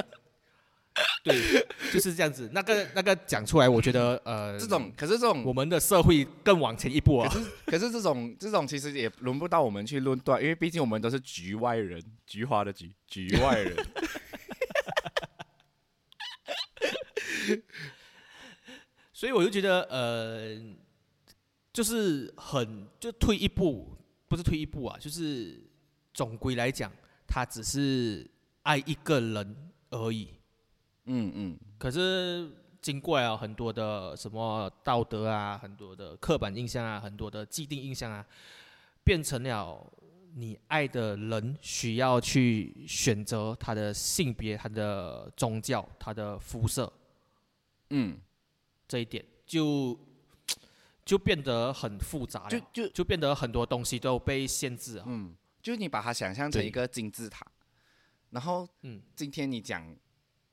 [1.23, 2.47] 对，就是这样子。
[2.53, 7.33] 那个那个讲出来，我觉得呃，这种，可是这种我们的社会更往前一步啊。
[7.65, 13.75] 可是这种这种其实也轮不到我们去论断，因为毕竟我们都是局外人，菊花的菊，局外人。
[19.13, 20.61] 所以我就觉得呃，
[21.71, 23.95] 就是很就退一步，
[24.27, 25.63] 不是退一步啊，就是
[26.13, 26.91] 总归来讲，
[27.27, 28.29] 他只是
[28.63, 30.29] 爱一个人而已。
[31.05, 32.49] 嗯嗯，可是
[32.81, 38.25] 经过了很多的什么道德啊，很多的刻板印象啊，很多的既定印象啊，
[39.03, 39.85] 变成了
[40.35, 46.91] 你爱的人需要去选择他的性别、他的宗教、他的肤色
[47.95, 48.19] 嗯，
[48.87, 49.95] 这一点，就
[51.05, 55.05] 就变得很复杂了，就就就变得很多东西都被限制啊。
[55.07, 57.45] 嗯，就是你把它想象成一个金字塔，
[58.31, 59.95] 然后嗯今天你讲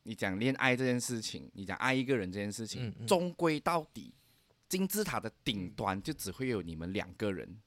[0.03, 3.07] 你讲恋爱这件事情，你讲爱一个人这件事情，嗯嗯。
[3.07, 4.12] 终归到底，
[4.68, 7.59] 金字塔的顶端就只会有你们两个人，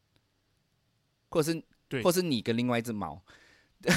[1.29, 2.03] 或者是对。
[2.03, 3.19] 或是你跟另外一只猫。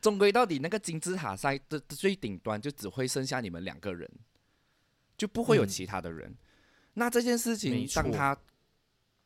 [0.00, 4.08] 终归到底，那个金字塔赛的的最顶端就只会剩下你们两个人，
[5.16, 6.36] 就不会有嗯其他的人。
[6.94, 8.36] 那这件事情当它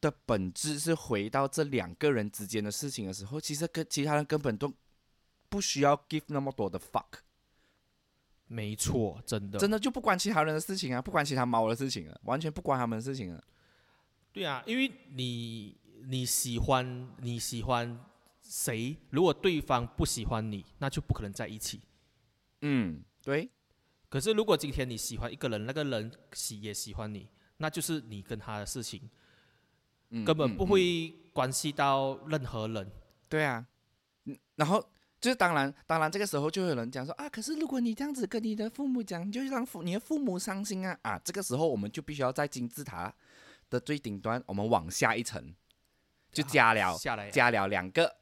[0.01, 4.73] 的本质是回到这两个人之间的事情的时候，其实跟其他人根本都
[5.49, 7.21] 不需要 give 那么多的 fuck，
[8.47, 13.43] 没错，真的，真的就不关其他人的事情啊，不关其他猫的事情啊，完全不关他们的事情啊。
[14.33, 17.99] 对啊，因为你你喜欢你喜欢
[18.53, 21.81] 谁，如果对方不喜欢你，那就不可能在一起。
[22.61, 23.49] 嗯，对，
[24.11, 29.09] 可是如果今天你喜欢一个人，那个人喜也喜欢你，那就是你跟他的事情，
[30.11, 32.93] 嗯根本不会关系到任何人。
[33.27, 33.67] 对啊，
[34.27, 34.87] 嗯，然后
[35.19, 43.15] 就是当然，当然这个时候就有人讲说啊，可是如果你这样子跟你的父母讲，你就让父你的父母伤心啊啊，这个时候我们就必须要在金字塔
[43.71, 45.55] 的最顶端，我们往下一层，
[46.31, 48.15] 就加了、下来加了两个，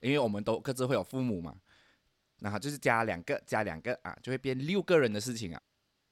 [0.00, 1.54] 因为我们都各自会有父母嘛，
[2.40, 5.62] 然后就是加两个加两个啊，就会变六个人的事情啊。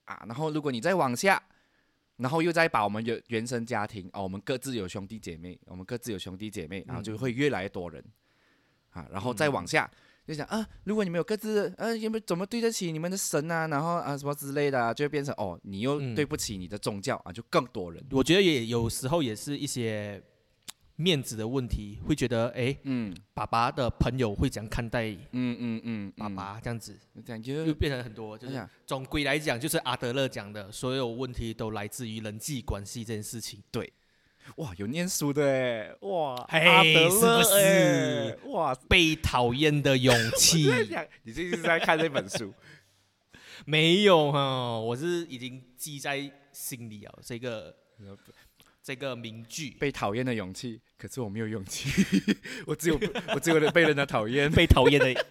[0.05, 1.43] 啊，然后如果你再往下。
[2.19, 8.03] 然后又再把我们原原生家庭哦，我们各自有兄弟姐妹，我们各自有兄弟姐妹，然后就会越来越多人，
[8.93, 9.91] 啊，然后再往下、
[10.27, 16.15] 就想啊，如果你们有各自呃有没有怎么对得起你们的神啊，然后啊什么之类的、啊，就会变成哦，你又嗯。
[16.15, 20.23] 对不起你的宗教啊，就更多人，我觉得也有时候也是一些
[20.97, 23.15] 面子的问题，会觉得哎，嗯。
[23.35, 33.63] 爸爸的朋友会怎样看待嗯嗯嗯，爸爸这样子，这样又就变成很多，就是总归来讲，就是阿德勒讲的，所有问题都来自于人际关系这件事情。
[33.71, 33.93] 对。
[34.57, 40.71] 哇有念书的哎，哇嘿阿德勒哇，被讨厌的勇气。
[41.25, 42.55] 你最近是在看这本书，
[43.67, 47.19] 没有哈，我是已经记在心里了。
[47.25, 47.77] 这个
[48.87, 49.71] 这个名句。
[49.81, 51.91] 被讨厌的勇气，可是我没有勇气，
[52.69, 52.97] 我只有
[53.35, 54.49] 我只有被人家讨厌。
[54.55, 55.27] 被讨厌的，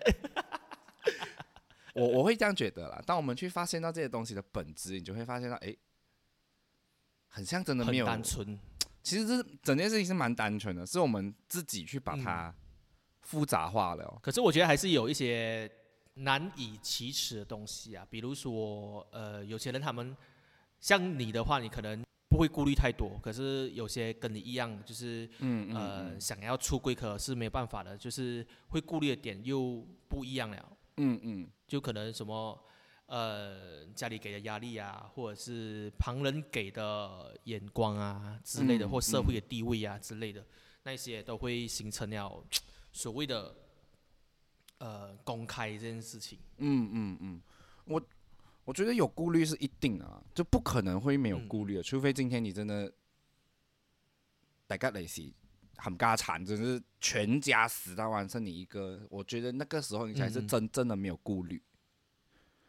[1.95, 3.01] 我我会这样觉得啦。
[3.05, 5.73] 当我们去发现到这些东西的本质，你就会发现到，哎，
[7.29, 8.59] 很像真的没有很单纯。
[9.01, 12.53] 其实这整件事情是蛮单纯的，是我们自己去把它
[13.21, 14.19] 复杂化了哦。
[14.21, 15.71] 可是我觉得还是有一些
[16.15, 20.13] 难以启齿的东西啊，比如说，呃，有些人他们
[20.81, 32.61] 像你的话，你可能不会顾虑太多，可是有些跟你一样，就是嗯嗯呃想要出柜，可是没办法的，就是会顾虑的点又不一样了，嗯嗯就可能什么。
[33.07, 40.43] 呃，家里给的压力啊，或者是旁人给的眼光啊之类的，嗯或社会的地位啊之类的，
[40.81, 42.43] 那些都会形成了
[42.91, 43.55] 所谓的
[44.79, 46.39] 呃公开这件事情。
[46.57, 47.41] 嗯嗯嗯，
[47.85, 48.01] 我
[48.65, 51.47] 我觉得有顾虑是一定的啊，就不可能会没有嗯。
[51.47, 52.91] 顾虑的，除非今天你真的
[55.77, 61.61] 很家产，真是全家死到完剩你一个，我觉得那个时候你才是真正的没有顾虑，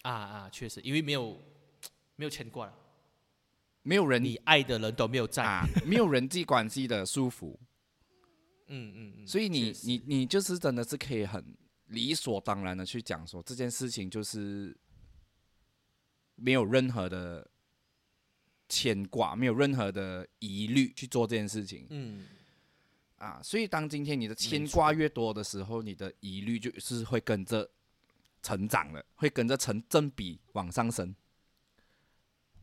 [0.02, 1.40] 啊啊，确实，因为没有
[2.16, 2.74] 没有牵挂了，
[3.82, 5.42] 没有人你爱的人都没有在。
[5.42, 7.56] 啊， 没有人际关系的束缚，
[8.66, 11.56] 嗯嗯嗯，所以你你你就是真的是可以很
[11.86, 14.76] 理所当然的去讲说这件事情就是
[16.36, 17.46] 没有任何的
[18.68, 22.26] 牵挂，没有任何的疑虑去做这件事情嗯
[23.18, 23.40] 啊。
[23.42, 27.68] 所以当今天你的牵挂越多的时候，你的疑虑就是会跟着
[28.42, 31.14] 成长了，会跟着成正比往上升。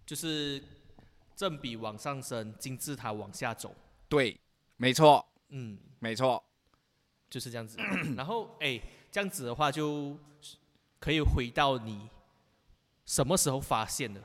[0.06, 0.62] 就是
[1.36, 3.76] 正比往上升，金字塔往下走。
[4.10, 4.40] 对，
[4.78, 6.44] 没错，嗯，没错。
[7.30, 7.78] 就是这样子。
[8.16, 8.80] 然后哎，
[9.12, 10.20] 这样子的话就
[11.00, 12.08] 可以回到你
[13.06, 14.24] 什么时候发现的？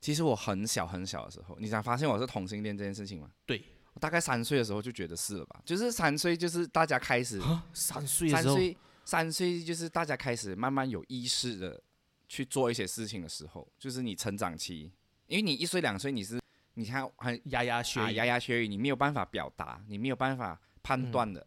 [0.00, 3.30] 其实我很小很小的时候，你想发现我是同性恋这件事情吗？
[3.44, 3.62] 对，
[3.94, 7.42] 我大概三岁的时候就觉得是了吧，就是三岁就是大家开始，
[7.72, 11.82] 三岁的时候，三岁三岁就是大家开始慢慢有意识的
[12.28, 14.92] 去做一些事情的时候，就是你成长期，
[15.26, 16.40] 因为你一岁两岁你是
[16.74, 21.46] 你看很牙牙学牙牙学语，你没有办法表达，你没有办法判断嗯的。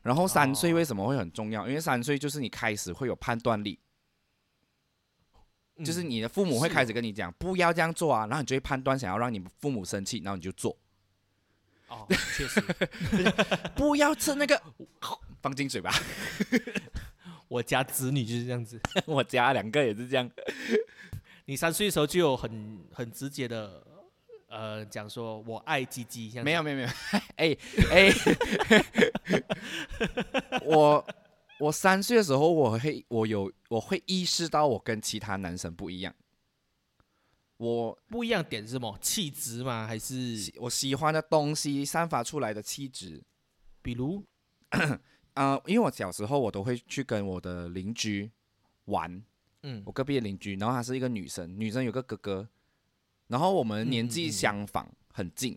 [0.00, 1.68] 然后三岁哦为什么会很重要？
[1.68, 3.78] 因为三岁就是你开始会有判断力，
[5.82, 10.76] 就是嗯你的父母会开始跟你讲不要这样做啊，然后你就会判断想要让你父母生气，然后你就做。
[11.88, 12.06] 哦，
[12.36, 12.60] 确实，
[13.76, 14.60] 不要吃那个，
[15.42, 15.92] 放进嘴巴。
[17.48, 18.80] 我家子女就是这样子。
[19.04, 20.28] 我家两个也是这样。
[21.44, 23.86] 你三岁的时候就有很很直接的
[24.48, 26.88] 呃讲说我爱鸡鸡，没有没有没有，
[27.36, 27.56] 哎
[27.92, 28.10] 哎，
[30.64, 31.06] 我
[31.58, 36.14] 我三岁的时候，我会我有我会意识到我跟其他男生不一样。
[37.56, 38.98] 我不一样点是什么？
[39.00, 39.86] 气质吗？
[39.86, 43.22] 还是我喜欢的东西散发出来的气质，
[43.80, 44.24] 比如
[45.34, 48.30] 啊， 因为我小时候我都会去跟我的邻居
[48.86, 49.22] 玩，
[49.62, 49.80] 嗯。
[49.86, 52.48] 我隔壁的邻居，然后她是一个女生，女生有个哥哥，
[53.28, 54.32] 然后我们年纪嗯嗯嗯。
[54.32, 55.56] 相仿，很近，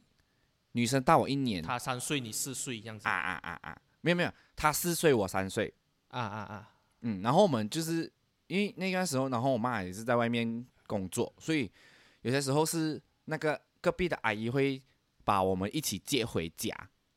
[0.74, 3.10] 女生大我一年，她三岁你四岁这样子。
[3.10, 5.74] 啊啊啊啊，没有没有，她四岁我三岁，
[6.10, 6.72] 啊啊啊。
[7.02, 8.12] 嗯，然后我们就是
[8.48, 11.72] 因为那个时候，然后我妈也是在外面工作，所以
[12.22, 14.82] 有些时候是那个隔壁的阿姨会
[15.24, 16.74] 把我们一起接回家，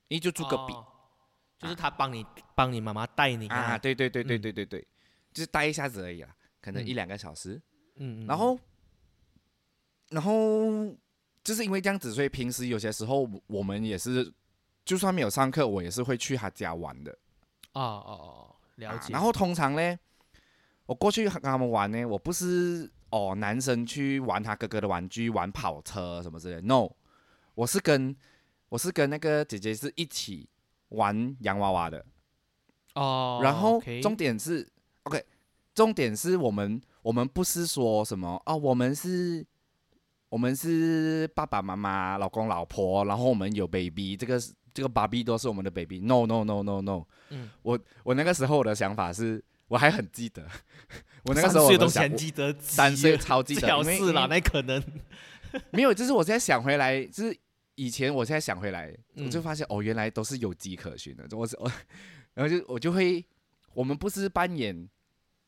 [0.09, 0.87] 因为就住隔壁、哦
[1.59, 2.25] 就是她帮你
[2.55, 4.41] 帮你妈妈带你啊，对对对对嗯。
[4.41, 4.89] 对对对，
[5.31, 6.87] 就是待一下子而已啦，可能嗯。
[6.87, 7.61] 一两个小时，
[7.97, 8.59] 嗯，嗯然后
[10.09, 10.91] 然后
[11.45, 14.33] 就是因为这样子，所以平时有些时候我们也是，
[14.87, 17.13] 就算没有上课，我也是会去她家玩的。
[17.75, 18.50] 哦哦哦，
[18.81, 19.07] 了解。
[19.07, 19.97] 啊然后通常呢，
[20.87, 26.61] 我过去跟他们玩呢，我不是哦男生去玩他哥哥的玩具，玩跑车什么之类。
[26.61, 26.89] No，
[27.55, 28.17] 我是跟
[28.69, 30.49] 我是跟那个姐姐是一起
[30.89, 32.05] 玩洋娃娃的。
[32.95, 34.69] 哦，然后重点是
[35.05, 35.25] OK，
[35.75, 39.47] 重点是我们我们不是说什么哦，我们是。
[40.31, 46.01] 我们是爸爸妈妈、老公、老婆，然后我们有 baby，这个是这个 baby 都是我们的 baby。
[46.01, 50.47] No No No No No，嗯，我我那个时候我的想法是，我还很记得，
[51.25, 54.83] 我那个时候我都想还记得起，三岁超记得，事啦，那可能。
[55.71, 57.37] 没有，就是我现在想回来，就是
[57.75, 59.27] 以前我现在想回来，嗯。
[59.27, 61.27] 我就发现哦，原来都是有迹可循的。
[61.37, 61.71] 我是我，
[62.35, 63.25] 然后就我就会，
[63.75, 64.89] 我们不是扮演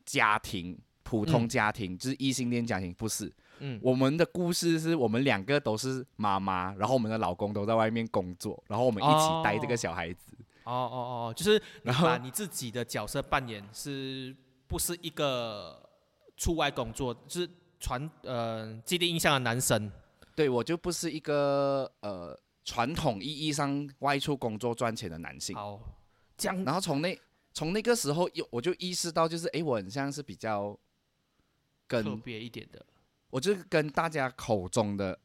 [0.05, 0.77] 家庭
[1.13, 3.31] 普通嗯家庭，就是异性恋家庭，不是。
[3.59, 10.35] 嗯我们的故事是我们两个都是妈妈，然后我们的老公都在外面工作，然后我们一起带这个哦小孩子。
[10.65, 10.97] 哦哦
[11.29, 14.35] 哦，就是 然后把你自己的角色扮演是
[14.67, 15.87] 不是一个
[16.39, 19.93] 出外工作，就是传呃既定印象的男生
[20.35, 22.35] 对我就不是一个呃
[22.65, 25.55] 传统意义上外出工作赚钱的男性。
[25.55, 25.79] 好，
[26.39, 27.17] 这样然后从那
[27.53, 30.77] 从那个时候，有我就意识到，就是哎，我很像是比较
[32.01, 32.85] 特跟别一点的。
[33.31, 35.19] 我就跟大家口中的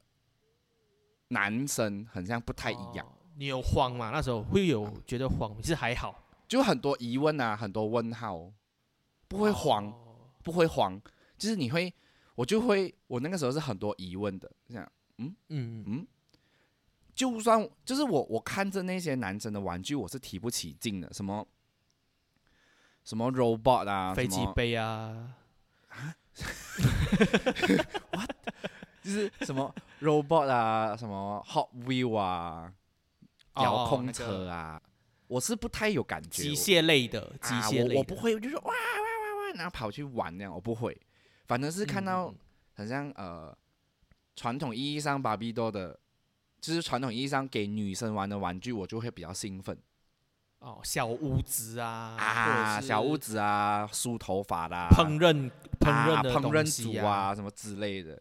[1.28, 4.10] 男生很像不太一样，哦你有慌吗？
[4.12, 8.52] 那时候会有觉得慌，其实还好，就很多疑问啊，很多问号，
[9.28, 10.04] 不会慌，哦。
[10.44, 10.98] 不会慌，
[11.38, 11.94] 就是你会，
[12.34, 16.08] 我就会，我那个时候是很多疑问的，这样，嗯嗯。
[17.14, 21.46] 就算就是我我看着那些男生的玩具，我是提不起劲的，什么
[23.04, 25.36] 什么 robot 啊，飞机杯啊，
[29.04, 32.72] 就是什么 robot 啊，什么 Hot Wheel 啊，
[33.56, 34.82] 遥控车啊，
[35.28, 41.00] 我是不太有感觉，机械类的，机啊，械类的，我我不会，我就说哇哇哇哇，然后跑去玩那样，我不会。
[41.48, 42.34] 反正是看到
[42.74, 43.56] 很像呃
[44.36, 45.98] 传统意义上芭比多的，
[46.60, 49.78] 就是传统意义上给女生玩的玩具，我就会比较兴奋
[50.60, 55.50] 哦，小屋子啊，啊，小屋子啊，梳头发的、啊，烹饪
[55.80, 58.20] 烹啊饪的烹饪组啊，什么之类的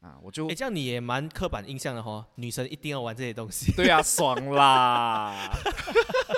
[0.00, 3.72] 啊，我就哎，这样你也蛮刻板印象的哈，女生一定要玩这些东西。
[3.72, 5.50] 对啊， 爽啦，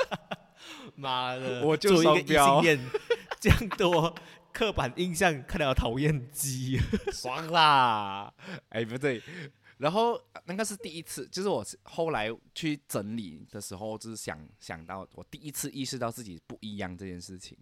[0.94, 2.90] 妈的，我就作为一个异双标性恋，
[3.40, 4.14] 这样多
[4.52, 6.78] 刻板印象，看到讨厌鸡。
[7.10, 8.32] 爽啦！
[8.68, 9.22] 哎，不对，
[9.84, 17.54] 然后那个是第一次，就是我是后来去整理的时候，就是想想到我第一次意识到自己不一样这件事情。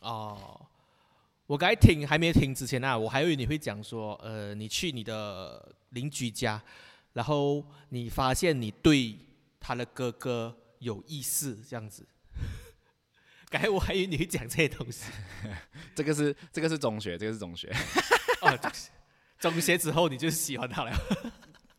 [0.00, 0.66] 哦，
[1.46, 6.60] 我刚才听还没听之前啊，我还以为你会讲说，呃，你去你的邻居家，
[7.12, 9.16] 然后你发现你对
[9.60, 12.04] 他的哥哥有意思，这样子。
[13.48, 15.12] 刚才我还以为你会讲这些东西。
[15.94, 17.72] 这个是这个是中学，这个是中学。
[18.42, 18.58] 哦，
[19.38, 20.90] 中学之后你就喜欢他了。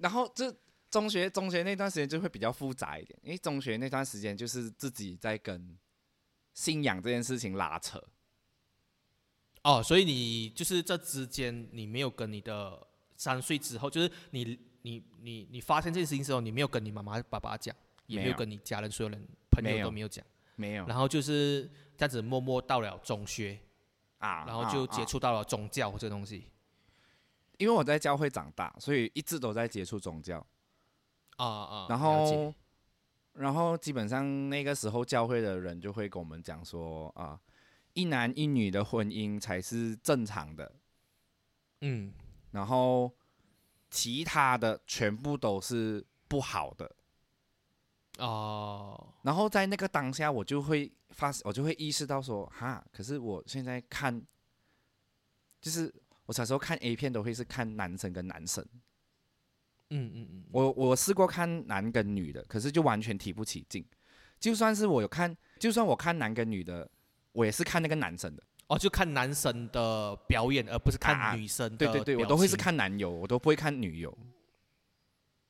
[0.04, 0.54] 然后这
[0.92, 5.78] 中学中学那段时间就会比较复杂一点，因为中学那段时间就是自己在跟
[6.54, 8.04] 信仰这件事情拉扯。
[9.64, 12.86] 哦，所以你就是这之间你没有跟你的
[13.16, 17.74] 三岁之后，就是你你你你发现这件事情之后，你没有跟你妈妈爸爸讲，
[18.06, 20.26] 也没没有有跟你家人所有人朋友都没有讲，
[20.58, 21.64] 没有然后就是
[21.96, 23.58] 这样子默默到了中学，
[24.18, 26.50] 啊，然后就接触到了宗教这东西。
[27.64, 30.46] 因为我在教会长大，所以一直都在接触宗教。
[31.38, 32.54] 啊啊，然后，
[33.34, 37.40] 然后基本上那个时候教会的人就会跟我们讲说啊，
[37.94, 40.72] 一男一女的婚姻才是正常的，
[41.80, 42.14] 嗯
[42.52, 43.10] 然后
[43.90, 46.94] 其他的全部都是不好的。
[48.20, 54.22] 哦然后在那个当下，我就会发，我就会意识到说，哈，可是我现在看，
[55.60, 55.92] 就是
[56.34, 58.66] 我小时候看 A 片都会是看男生跟男生，
[59.92, 63.86] 嗯嗯嗯，我我试过看男跟女的，可是就完全提不起劲。
[64.40, 66.90] 就算是我有看，就算我看男跟女的，
[67.34, 68.42] 我也是看那个男生的。
[68.66, 74.18] 哦，就看男生的表演，而不是啊看女生的对对对，我都会是看男友，我都不会看女友。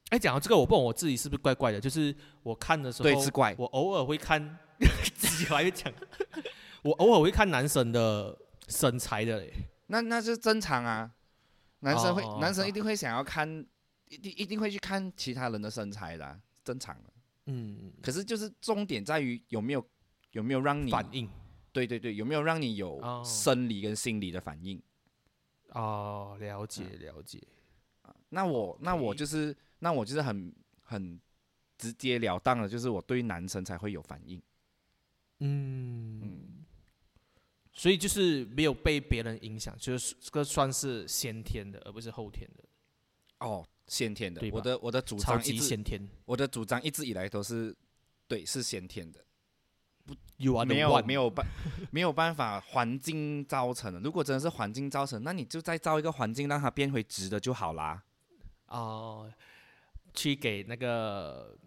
[0.09, 3.55] 哎，讲到这个，我不懂我自己是不是怪怪的，就是我看的时候，对，是怪。
[3.57, 4.59] 我偶尔会看，
[5.15, 5.93] 自己还会讲，
[6.83, 9.53] 我偶尔会看男生的身材的嘞。
[9.87, 11.13] 那那是正常啊，
[11.79, 13.47] 男生会，哦哦男生一定会想要看，
[14.07, 17.13] 一定一定会去看其他人的身材的啊、正常的。
[17.45, 19.85] 嗯，可是就是重点在于有没有
[20.31, 21.29] 有没有让你反应
[21.71, 24.81] 对对对，有没有让你有哦生理跟心理的反应？
[25.69, 27.41] 哦，了解了解。
[28.29, 31.19] 那我那我就是那我就是很很
[31.77, 34.41] 直截了当的，就是我对男生才会有反应。
[35.39, 36.21] 嗯，
[37.73, 42.63] 所以就是没有被别人影响，就是这个算是先天的，而不是后天的，
[43.39, 45.99] 哦，先天的我的我的主张一直先天。
[46.25, 47.75] 我的主张一直以来都是
[48.27, 49.19] 对是先天的
[50.37, 51.45] ，You are 没有 one 没有办
[51.91, 53.99] 没有办法环境造成的。
[53.99, 58.03] 如果真的是环境造成，那你就再造一个环境让它变回直的就好啦。
[58.67, 59.31] 哦，
[60.13, 61.57] 去给那个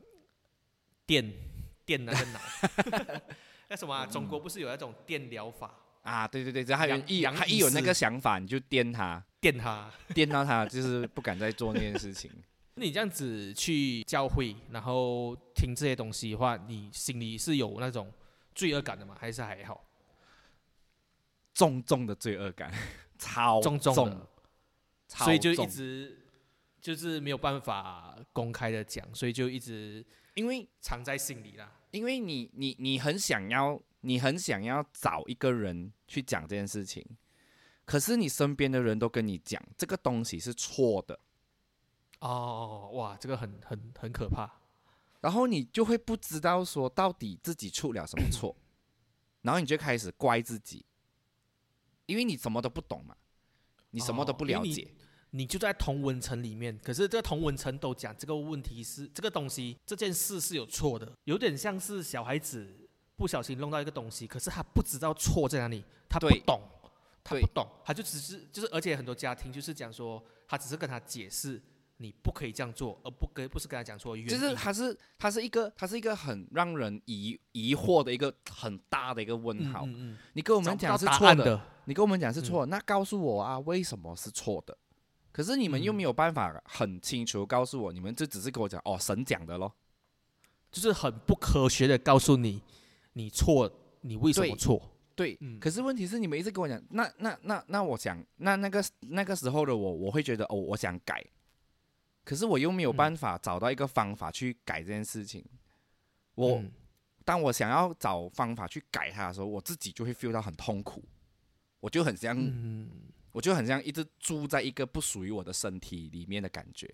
[1.05, 1.33] 电
[1.85, 2.41] 电那个脑，
[3.69, 4.07] 那什么、啊？
[4.07, 5.75] 中国不是有那种电疗法，
[6.07, 9.91] 啊，对对对，只要他有一他一有那师个想法，你就颠他，电他？
[10.15, 12.31] 颠到他就是不敢再做那件事情。
[12.79, 18.13] 你这样子去教会，然后听这些东西的话，你心里是有那种
[18.55, 19.17] 罪恶感的吗？
[19.19, 19.85] 还是还好？
[21.53, 22.73] 重重的罪恶感，
[23.19, 24.29] 超重重的，
[25.09, 26.25] 超所以就一直
[26.81, 31.73] 就是没有办法公开的讲，所以就一直因为藏在心里啦。
[31.91, 37.05] 因为你你你很想要，你很想要找一个人去讲这件事情，
[37.85, 41.19] 可是你身边的人都跟你讲这个东西是错的，
[42.21, 44.61] 哦，哇，这个很很很可怕。
[45.23, 48.57] 然后你就会不知道说到底自己出了什么错，
[49.43, 50.87] 然后你就开始怪自己，
[52.07, 53.17] 因为你什么都不懂嘛，
[53.91, 54.89] 你什么都不了解。
[55.31, 62.86] 你就在同文层里面，可是这个同文层都讲这个问题是这个东西这件事是有错的，有点像是小孩子
[63.17, 66.61] 不小心弄到一个东西，可是他不知道错在哪里，他不懂，
[67.25, 71.61] 他不懂，他就只是就是，而且很多家庭就是讲说，他只是跟他解释
[71.97, 79.87] 你不可以这样做，而不跟不是跟他讲错原因，就是他是他是一个他是一个很让人疑疑惑的一个很大的一个问号。
[80.35, 84.77] 你跟我们讲是错的，你跟我们讲是错，那告诉我啊，为什么是错的？
[85.33, 89.73] 可是你们又没有办法很清楚告诉我，你们就只是跟我讲哦，神讲的咯，
[90.71, 92.63] 就是很不科学的告诉你，
[93.17, 93.71] 你错，
[94.03, 94.93] 你为什么错？
[95.15, 101.25] 对，可是问题是你们一直跟我讲，那那那那我想，那那个那个时候的我，我会觉得哦，我想改，
[102.23, 105.43] 可是我又没有办法找到一个方法去改这件事情。
[106.35, 106.63] 我
[107.25, 111.03] 当我想要找方法去改它的时候，我自己就会 feel 到很痛苦，
[111.81, 112.37] 我就很像。
[113.33, 116.89] 我就很像一直住在一个不属于我的身体里面的感觉，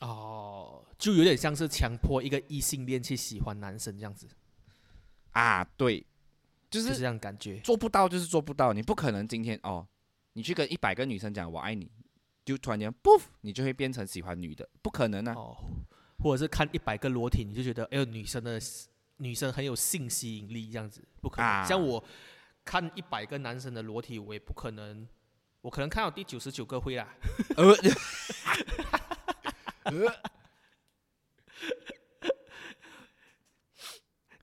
[0.00, 4.26] 哦，就有点像是强迫一个异性恋去喜欢男生这样子，
[5.36, 6.02] 啊，对，
[6.70, 9.86] 就是这样感觉，做不到就是做不到，你不可能今天哦，
[10.32, 11.90] 你去跟一百个女生讲我爱你，
[12.42, 13.10] 就突然间不，
[13.42, 15.56] 你就会变成喜欢女的，不可能啊，哦，
[16.20, 18.58] 或者是看一百个裸体，你就觉得哎呦女生的
[19.18, 22.02] 女生很有性吸引力这样子，不可能，像我
[22.64, 25.06] 看一百个男生的裸体，我也不可能。
[25.62, 27.12] 我可能看到第九十九个会啦。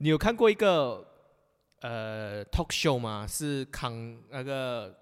[0.03, 1.01] 你有看过一个
[1.79, 3.25] 呃 talk show 吗？
[3.25, 4.93] 是康那个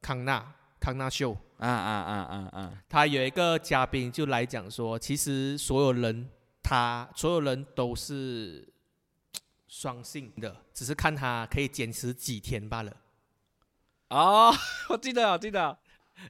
[0.00, 0.50] 康纳
[0.80, 2.82] 康纳秀啊啊啊啊啊！
[2.88, 6.30] 他有一个嘉宾就来讲说，其实所有人
[6.62, 8.66] 他所有人都是
[9.68, 12.90] 双性的，只是看他可以坚持几天罢了。
[14.08, 14.50] 哦，
[14.88, 15.76] 我记得，我记得，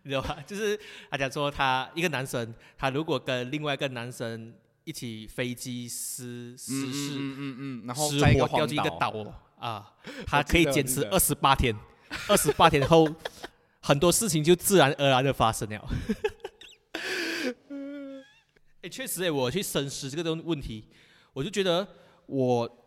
[0.02, 0.42] 你知道吧？
[0.44, 0.76] 就是
[1.08, 4.52] 他讲说，他一个男生，他如果跟另外一个男生
[4.87, 9.12] 一起飞机失失事，嗯嗯嗯，然后失火掉进一个岛
[9.59, 9.93] 啊，
[10.24, 11.74] 他可以坚持二十八天，
[12.28, 13.05] 二十八天后，
[13.80, 15.89] 很多事情就自然而然的发生了。
[18.82, 20.89] 哎，确实哎，我去深思这个东问题，
[21.32, 21.89] 我就觉得
[22.26, 22.87] 我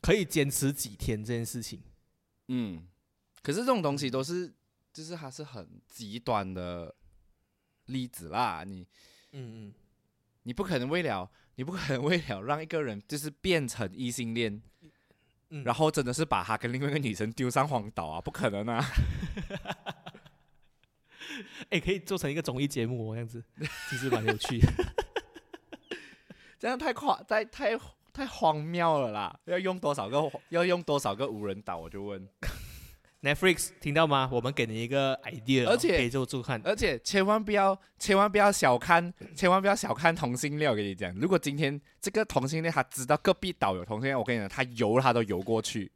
[0.00, 1.82] 可以坚持几天这件事情，
[2.46, 2.86] 嗯。
[3.42, 4.54] 可是这种东西都是，
[4.92, 6.94] 就是还是很极端的
[7.86, 8.62] 例子啦。
[8.64, 8.86] 你，
[9.32, 9.74] 嗯嗯，
[10.42, 14.62] 你不可能为了，你不可能为了让一个人就是变成异性恋，
[15.64, 18.84] 然后真的是把他跟另外一个女生丢上荒岛啊，不可能啊！
[21.70, 23.44] 哎，可以做成一个综艺节目，这样子
[23.88, 24.68] 其实蛮有趣的。
[26.58, 27.78] 这样太夸，太太
[28.12, 29.40] 太荒谬了啦！
[29.44, 30.30] 要用多少个？
[30.48, 31.78] 要用多少个无人岛？
[31.78, 32.28] 我就问。
[33.22, 34.30] Netflix 听到吗？
[34.32, 40.70] 我们给你一个 idea，而且可以做做看，而且千万不要，千万不要小看，千万不要小看同性恋。
[40.70, 45.92] 我跟你讲，如果今天这个同性恋他知道隔壁岛有同性恋，我跟你讲，他游他都游过去。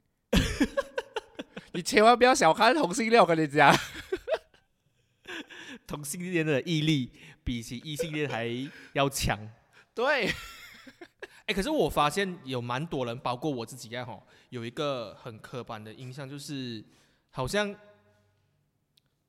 [1.73, 3.75] 你千万不要小看同性恋，我跟你讲，
[5.87, 7.11] 同性恋的毅力
[7.43, 8.51] 比起异性恋还
[8.93, 9.39] 要强。
[9.95, 10.29] 对，
[11.47, 16.85] 哎，可是我发现有蛮多人，包括我自己也好，有一个很刻板的印象就是。
[17.37, 17.75] 好像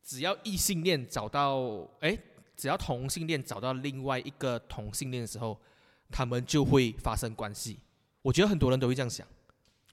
[0.04, 2.16] 只要异性恋找到，哎，
[2.56, 5.60] 只要同性恋找到另外一个同性恋的时候，
[6.12, 7.80] 他们就会发生关系。
[8.22, 9.28] 我觉得很多人都会这样想，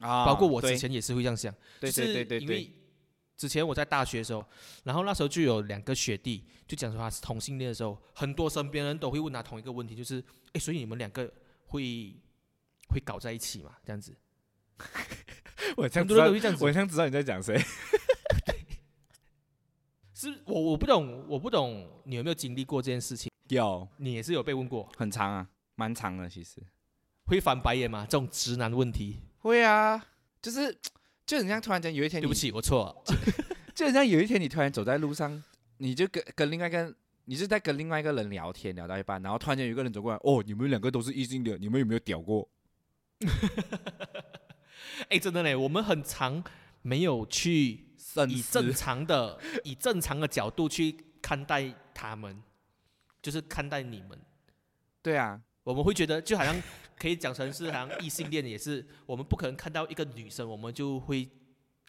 [0.00, 1.50] 啊，包括我之前也是会这样想。
[1.80, 2.70] 对对对对因为
[3.34, 4.44] 之前我在大学的时候，
[4.84, 11.32] 然后那时候就有两个学弟就讲说他是同性恋的时候，很多身边人都会问他同一个问题，就是，哎，所以你们两个
[11.64, 12.14] 会
[12.90, 13.74] 会搞在一起嘛？
[13.82, 14.14] 这样子。
[15.76, 17.58] 我很多人都会这样子，我想知道你在讲谁。
[20.22, 23.28] 是我我不懂，我不懂你有没有经历过这件事情？
[23.48, 26.62] 有，你也是有被问过，很长啊，蛮长的，其实
[27.26, 28.06] 会翻白眼吗？
[28.08, 30.06] 这种直男问题会啊，
[30.40, 30.78] 就是
[31.26, 32.94] 就很像突然间有一天，对不起，我错了，
[33.74, 35.42] 就很像有一天你突然走在路上，
[35.78, 36.94] 你就跟跟另外一个，
[37.24, 42.48] 你是在跟另外一个人聊天，聊到一半，然后突然间有一个人走过来，哦，你们两个都是异性的，你们有没有屌过？
[45.10, 46.44] 哎，真的嘞，我们很长
[46.82, 47.88] 没有去。
[48.28, 52.42] 以正常的、 以正常的角度去看待他们，
[53.20, 54.18] 就是看待你们。
[55.02, 56.54] 对啊，我们会觉得就好像
[56.96, 61.28] 可以讲成是好像异性恋也是，我们不可能看到一个女生，我们就会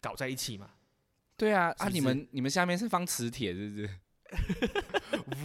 [0.00, 0.70] 搞在一起嘛。
[1.36, 3.90] 对啊，啊，你们你们下面是放磁铁是不是？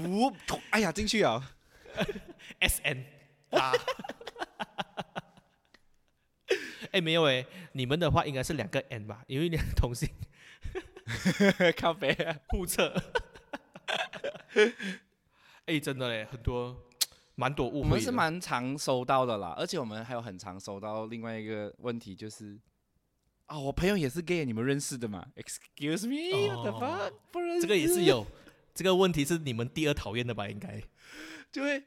[0.08, 0.32] 呜，
[0.72, 1.56] 哎呀，进去啊！
[2.60, 3.06] S N
[3.52, 3.74] 啊！
[6.92, 9.24] 哎，没有哎，你们的话应该是两个 N 吧？
[9.28, 10.10] 因为两同性
[11.76, 12.16] 咖啡
[12.50, 12.94] 互测。
[15.66, 16.76] 哎，真的嘞，很多
[17.36, 17.80] 蛮多误会。
[17.80, 22.60] 我们是蛮常收到的啦，而且我们还有很常收到另外一个问题，就是
[23.46, 27.14] 啊，我朋友也是 gay，你们认识的嘛？Excuse me，what the fuck？
[27.32, 27.62] 不认识。
[27.62, 28.26] 这个也是有
[28.74, 30.48] 这个问题，是你们第二讨厌的吧？
[30.48, 30.82] 应该
[31.52, 31.84] 就会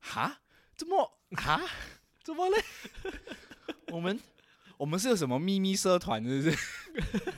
[0.00, 0.40] 哈？
[0.76, 1.60] 怎么哈？
[2.22, 2.62] 怎么嘞？
[3.92, 4.20] 我们
[4.78, 6.24] 我们是有什么秘密社团？
[6.24, 6.56] 是不是？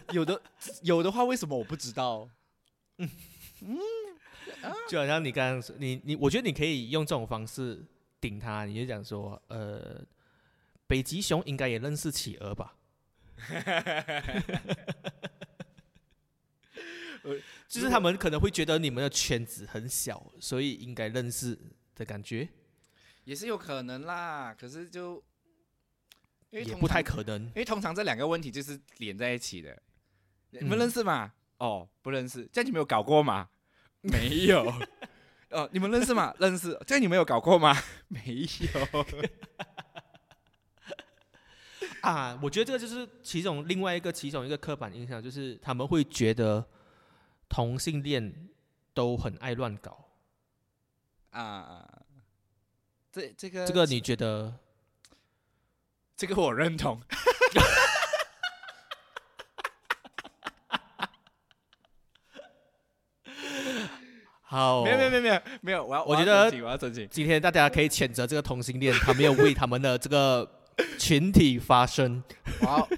[0.15, 0.41] 有的
[0.83, 2.29] 有的话，为什么我不知道？
[2.99, 3.11] 嗯
[3.63, 3.79] 嗯。
[4.89, 7.83] 就好像你刚刚说，你你，我觉得你可以用这种方式
[8.21, 10.05] 顶他，你就讲说，呃，
[10.87, 12.77] 北极熊应该也认识企鹅吧？
[17.69, 21.59] 就是他们可能会觉得你们的圈子很小，所以应该认识
[21.95, 22.49] 的感觉，
[23.25, 24.55] 也是有可能啦。
[24.59, 25.23] 可是就
[26.51, 29.81] 也不太可能，因为通常这两个问题就是连在一起的。
[30.51, 31.33] 你们认识吗？
[31.59, 32.49] 哦，不认识。
[32.53, 33.49] 这样你没有搞过吗？
[34.03, 34.67] 没有，
[35.51, 36.35] 哦，你们认识吗？
[36.39, 37.77] 认识，这你们有搞过吗？
[38.09, 39.07] 没有。
[42.01, 46.67] 啊，我觉得这个就是其中另外一个其中一个刻板印象，就是他们会觉得
[47.49, 48.49] 同性恋
[48.93, 50.09] 都很爱乱搞。
[51.31, 51.87] 啊，
[53.13, 54.59] 这这个这个你觉得？
[56.21, 57.01] 这个我认同。
[64.43, 70.47] 好，没有没有没有没有没有，我要我觉得我要澄清，今天大家可以谴责这个同性恋，他没有为他们的这个
[70.99, 72.23] 群体发声。
[72.61, 72.89] 我要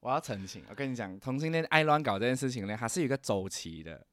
[0.00, 4.04] 我要澄清，我跟你讲，同性恋爱乱搞这件事情呢，它是有一个周期的，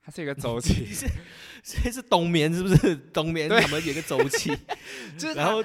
[0.00, 0.86] 它是一个周期，
[1.64, 2.94] 现在是冬眠是不是？
[2.94, 4.56] 冬眠他们有个周期，
[5.18, 5.64] 就是然后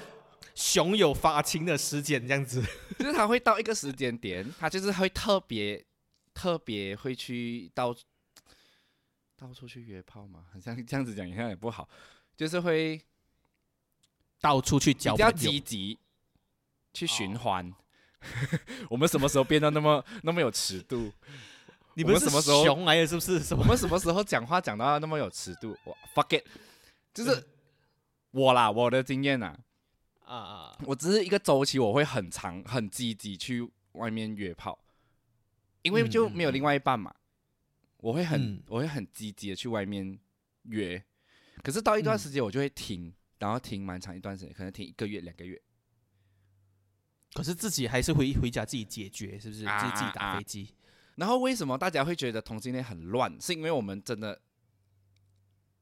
[0.55, 2.61] 熊有发情的时间这样子，
[2.99, 5.83] 就是他会到一个时间点，他就是会特别
[6.33, 7.95] 特别会去到。
[9.35, 11.89] 到处去约炮嘛，好像这样子讲好像也不好，
[12.37, 13.01] 就是会
[14.39, 15.99] 到处去交，比较积极
[16.93, 17.73] 去循环。
[18.89, 21.11] 我们什么时候变得那么那么有尺度？
[21.95, 23.05] 你们什么时候熊来了？
[23.05, 23.53] 是不是？
[23.55, 25.77] 我们什么时候讲话讲到那么有尺度？
[25.83, 26.45] 我 fuck it，
[27.13, 27.45] 就是
[28.31, 29.59] 我啦，我的经验呐，啊
[30.25, 34.77] 啊啊，我只是一个周期，我会很长很积极去外面约炮，
[35.81, 37.13] 因为就没有另外一半嘛。
[37.97, 40.19] 我会很，我会很积极的去外面
[40.63, 41.01] 约，
[41.63, 45.61] 可是到一段时间我就会停，然后停蛮长一段时间，可能停一个月、两个月。
[47.33, 49.61] 可是自己还是回回家自己解决，是不是？
[49.61, 50.75] 自己打飞机。
[51.15, 53.39] 然后为什么大家会觉得同性恋很乱？
[53.39, 54.41] 是因为我们真的，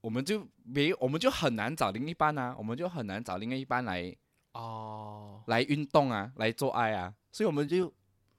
[0.01, 4.15] 我们就没，我们就很难找另一半啊，我们就很难找另外一半来
[4.53, 7.91] 哦，来运动啊，来做爱啊，所以我们就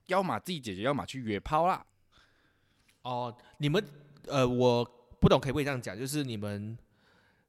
[0.06, 1.84] 要么自己解决，要么去约炮啦。
[3.02, 3.82] 哦，你们
[4.26, 4.84] 呃，我
[5.20, 5.98] 不懂，可以不可以这样讲？
[5.98, 6.76] 就是你们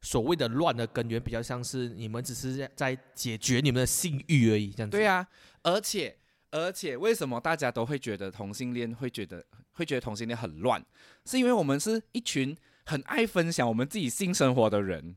[0.02, 4.98] 所谓的乱的根源，比较像是你们只是在解决你们的性欲而已，这样子。
[4.98, 5.28] 对啊，
[5.62, 6.18] 而且
[6.52, 9.44] 而且，为什么大家都会觉得同性恋会觉得
[9.74, 10.84] 会觉得同性恋很乱？
[11.26, 12.56] 是因为我们是一群
[12.86, 15.16] 很爱分享我们自己性生活的人。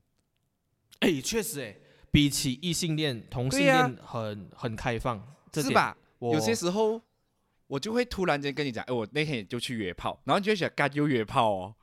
[1.01, 1.77] 哎，确实，哎，
[2.17, 5.95] 比起异性恋，同性恋很很开放，是吧？
[6.21, 7.03] 有些时候。
[7.69, 11.75] 我就会突然间跟你讲，哎，我那天也就去约炮，然后你就想，干又约炮哦，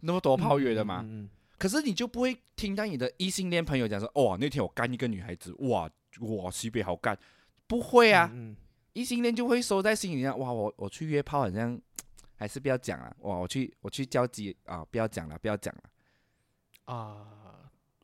[0.00, 1.02] 那么多炮约的嘛？
[1.56, 5.90] 可是你就不会听到你的异性恋朋友讲说，哇，那天我干一个女孩子，哇
[6.20, 7.18] 哇，西北好干，
[7.66, 8.30] 不会啊，
[8.92, 11.80] 异性恋就会收在心里，哇，我我去约炮，好像
[12.34, 17.45] 还是不要讲了，哇，我去我去交际啊，不要讲了，不要讲了，啊，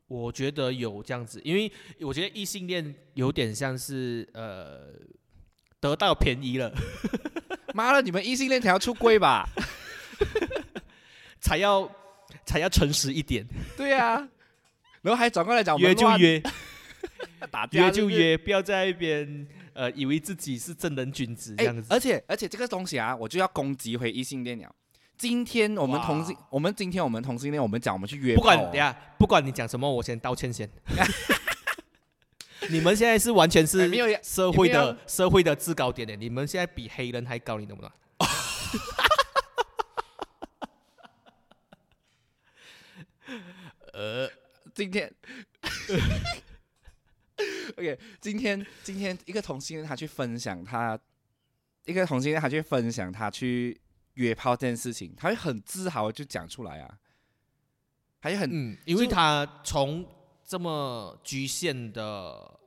[0.07, 4.93] 我觉得有这样子，因为我觉得异性恋有点像是呃。
[5.83, 6.73] 得到便宜了，
[7.73, 8.01] 妈的！
[8.01, 9.45] 你们异性恋才要出柜吧？
[11.41, 11.91] 才要
[12.45, 13.45] 才要诚实一点。
[13.75, 14.15] 对呀，
[15.01, 16.41] 然后还转过来讲约就约，
[17.51, 21.93] 打约就约，不要在一边呃以为自己是正人君子这样子。
[21.93, 24.73] 而且而且这个东西啊，我就要攻击回异性恋了。
[25.23, 30.69] 今天我们同性，我们今天我们同性恋，我们讲我们去约，不管等下，不管你讲什么，我先道歉先。
[32.69, 33.89] 你们现在是完全是
[34.21, 37.89] 社会的社会的制高点的，你们现在比黑人还高，你懂不懂？
[43.93, 44.29] 呃，
[44.75, 45.09] 今天，
[47.77, 50.99] OK，今天今天一个同性恋他去分享他，
[51.85, 53.79] 一个同性恋他去分享他去
[54.13, 56.99] 约炮这件事情，他会很自豪就讲出来啊，
[58.19, 60.05] 还很，因为他从。
[60.45, 62.59] 这么局限的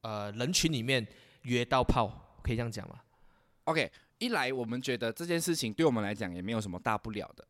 [0.00, 1.06] 呃人群里面
[1.42, 2.98] 约到炮，可以这样讲吗
[3.64, 7.46] ？OK，一来我们觉得这件事情对我们来讲也没有什么大不了的，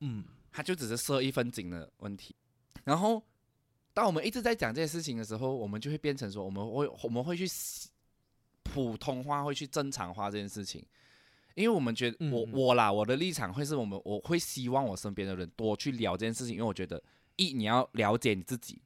[0.00, 2.34] 嗯，他就只是设一分景的问题。
[2.82, 3.22] 然后
[3.94, 7.48] 当我们一直在讲这些事情的时候，我们就会变成说，我们会我们会去
[8.64, 10.84] 普通话，会去正常化这件事情。
[11.54, 17.02] 因为我们觉得我我啦，我的立场会是我们我会希望我身边的人多去聊这件事情，因为我觉得
[17.36, 18.80] 一你要了解你自己，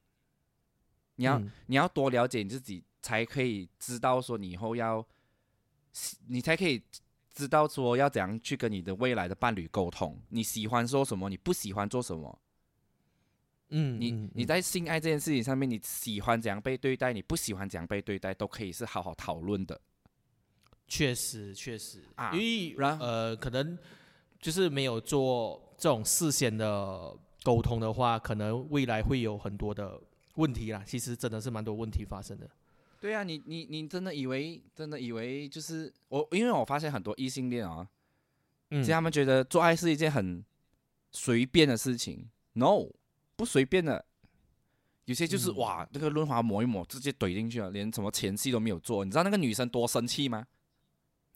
[1.16, 5.06] 你要你要多了解你自己，才可以知道说你以后要，
[6.28, 6.82] 你才可以
[7.32, 12.40] 知道说要怎样去跟你的未来的伴侣沟通，你喜欢做什么，你不喜欢做什么，
[13.70, 14.44] 嗯，你你。
[14.44, 19.80] 在性爱这件事情上面，你喜欢怎样被对待，你不喜欢怎样被对待，都可以是好好讨论的。
[20.86, 23.76] 确实，确实啊，因为呃，可能
[24.40, 30.00] 就是没有做这种事先的沟通的话，可能未来会有很多的
[30.34, 30.82] 问题啦。
[30.86, 32.48] 其实真的是蛮多问题发生的。
[33.00, 37.86] 对啊，你你你真的以为真的以为就是我，因为我发现很多异性恋啊，
[38.70, 40.44] 嗯，其实他们觉得做爱是一件很
[41.12, 42.28] 随便的事情。
[42.54, 42.86] No，
[43.36, 44.04] 不随便的，
[45.06, 49.04] 有些就是哇，那个润滑抹一抹，直接怼进去了，连什么前戏都没有做。
[49.04, 50.46] 你知道那个女生多生气吗？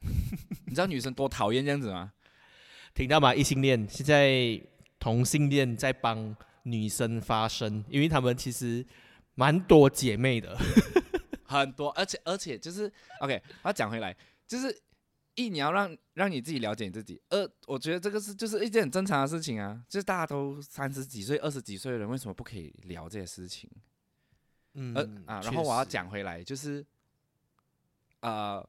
[0.66, 2.12] 你知道女生多讨厌这样子吗？
[2.94, 3.34] 听到吗？
[3.34, 4.60] 异性恋现在
[4.98, 8.84] 同性恋在帮女生发声，因为他们其实
[9.34, 10.58] 蛮多姐妹的，
[11.44, 13.40] 很多，而且而且就是 OK。
[13.62, 14.76] 我讲回来，就是
[15.36, 19.80] 一你要让让你自己了解你自己，二我觉得这个是就是一件很正常的事情啊。
[19.88, 23.70] 就是大家都三十几岁、二十几岁的人，为什么不可以聊这些事情？
[24.74, 26.84] 嗯啊，然后我要讲回来，就是
[28.20, 28.68] 呃。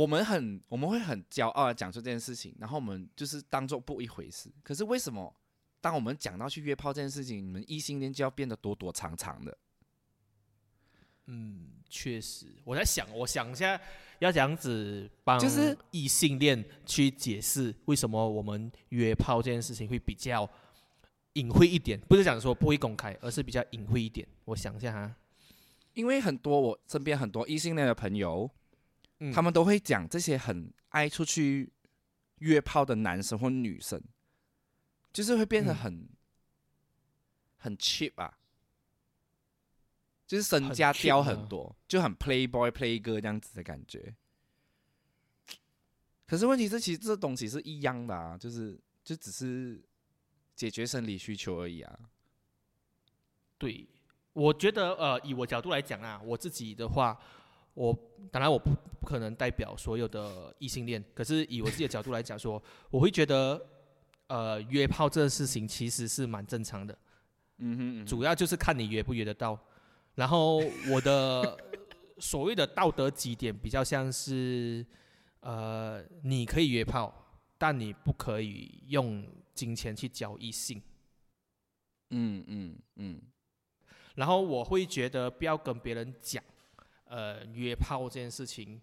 [0.00, 4.50] 我们很，我们会很骄傲的讲出这件事情，然后我们就是当做不一回事。
[4.62, 5.30] 可是为什么，
[5.78, 9.58] 当我们讲到去约炮这件事情，你们异性恋就要变得躲躲藏藏的？
[11.26, 13.78] 嗯，确实，我在想，我想一下，
[14.20, 20.48] 要这样子帮就是异性恋去解释为什么我们约炮这件事情会比较
[21.34, 24.26] 隐晦一点，不是讲说不会公开，而是比较隐晦一点。
[24.46, 25.14] 我想一下哈，
[25.92, 28.50] 因为很多我身边很多异性恋的朋友。
[29.34, 31.70] 他们都会讲这些很爱出去
[32.36, 34.02] 约炮的男生或女生，
[35.12, 36.08] 就是会变得很
[37.58, 38.38] 很 cheap 啊，
[40.26, 44.14] 就是身家掉很多，就很 playboy play 哥这样子的感觉。
[46.26, 49.84] 可是问题是，其实这东西是一样的啊，就是就只是
[50.54, 51.98] 解决生理需求而已啊。
[53.58, 53.86] 对，
[54.32, 57.20] 我觉得呃，以我角度来讲啊，我自己的话。
[57.74, 57.96] 我
[58.30, 63.60] 当然我不不可能代表所有的异性恋，可是以我自己的角度来讲，说我会觉得，
[64.26, 66.96] 呃，约炮这个事情其实是蛮正常的，
[67.58, 69.58] 嗯哼，主要就是看你约不约得到。
[70.16, 70.58] 然后
[70.90, 71.56] 我的
[72.18, 74.84] 所谓的道德基点比较像是，
[75.40, 77.14] 呃，你可以约炮，
[77.56, 80.82] 但你不可以用金钱去交易性。
[82.10, 83.22] 嗯嗯嗯。
[84.16, 86.42] 然后我会觉得不要跟别人讲。
[87.10, 88.80] 呃，约炮这件事情，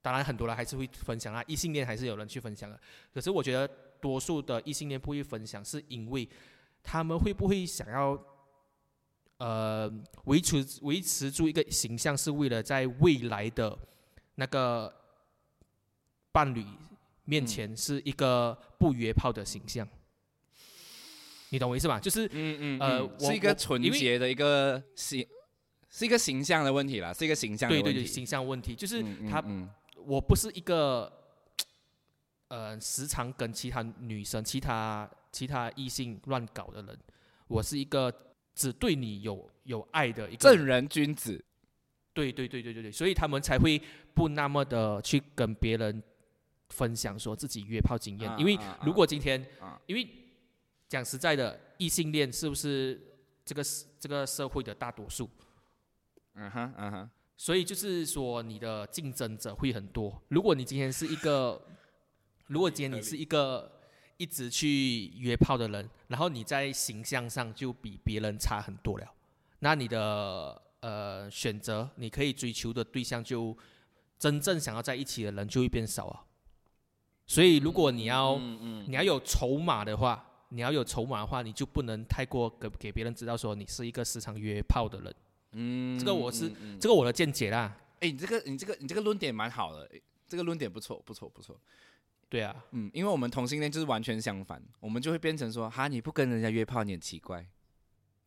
[0.00, 2.80] 当然很多人还是会分享啊，异性恋还是有人去分享的。
[3.12, 3.68] 可是我觉得
[4.00, 6.28] 多数的异性恋不会分享，是因为
[6.84, 8.16] 他们会不会想要
[9.38, 9.92] 呃
[10.26, 13.76] 维持维持住一个形象，是为了在未来的
[14.36, 14.94] 那个
[16.30, 16.64] 伴侣
[17.24, 19.88] 面前是一个不约炮的形象。
[21.48, 21.98] 你懂我意思吧？
[21.98, 25.26] 就是嗯嗯呃，是一个纯洁的一个形。
[25.94, 27.92] 是一个形象的问题啦，是一个形象的问题。
[27.92, 29.40] 对对对，形象问题就是他，
[30.04, 31.10] 我不是一个
[32.48, 36.98] 呃时常跟其他女生、其他其他异性乱搞的人，
[37.46, 38.12] 我是一个
[38.56, 41.42] 只对你有有爱的一个正人君子。
[42.12, 43.80] 对对对对对对，所以他们才会
[44.14, 46.02] 不那么的去跟别人
[46.70, 49.44] 分享说自己约炮经验，因为如果今天，
[49.86, 50.08] 因为
[50.88, 53.00] 讲实在的，异性恋是不是
[53.44, 53.62] 这个
[54.00, 55.30] 这个社会的大多数？
[56.36, 60.22] 嗯哼，嗯哼，所以就是说，你的竞争者会很多。
[60.28, 61.60] 如果你今天是一个，
[62.48, 63.80] 如果今天你是一个
[64.16, 69.06] 一直去约炮的人，然后你在形象上就比别人差很多了，
[69.60, 73.56] 那你的呃选择，你可以追求的对象就
[74.18, 76.24] 真正想要在一起的人就会变少啊。
[77.26, 85.14] 所以，如果你要你要有筹码的话，你要有筹码的话，你就不能太过给给别人知道说你是一个时常约炮的人。
[85.54, 87.76] 嗯，这个我是这个我的见解啦。
[88.00, 89.90] 哎，你这个你这个你这个论点蛮好的，
[90.28, 91.58] 这个论点不错不错不错。
[92.28, 97.46] 对啊，嗯，因为我们同性恋就是完全相反，我们就会变成说，哈，你不跟人家约炮，你很奇怪。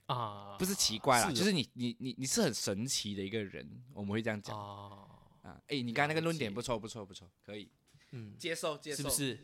[0.05, 5.05] 啊，不是奇怪啦，是就是你你你你是很神奇的一个人，我们会这样讲啊，
[5.43, 5.61] 啊。
[5.67, 7.69] 哎，你刚才那个论点不错不错不错，可以
[8.11, 8.97] 嗯，接受接受。
[8.97, 9.35] 是不是？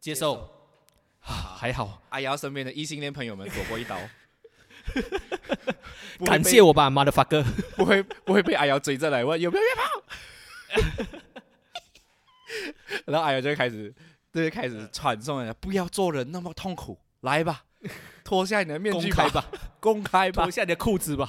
[0.00, 0.34] 接接受，
[1.20, 3.98] 啊还好，阿瑶身边的异性恋朋友们躲过一刀，
[6.24, 7.44] 感谢我吧，motherfucker。
[7.76, 9.84] 不会不会被阿瑶追着来问有没有约炮，
[13.06, 13.92] 然后阿瑶就开始
[14.32, 17.64] 就会开始传送人家不要做人那么痛苦，来吧，
[18.24, 19.44] 脱下你的面具吧，
[19.80, 21.28] 公开吧脱，下你的裤子吧。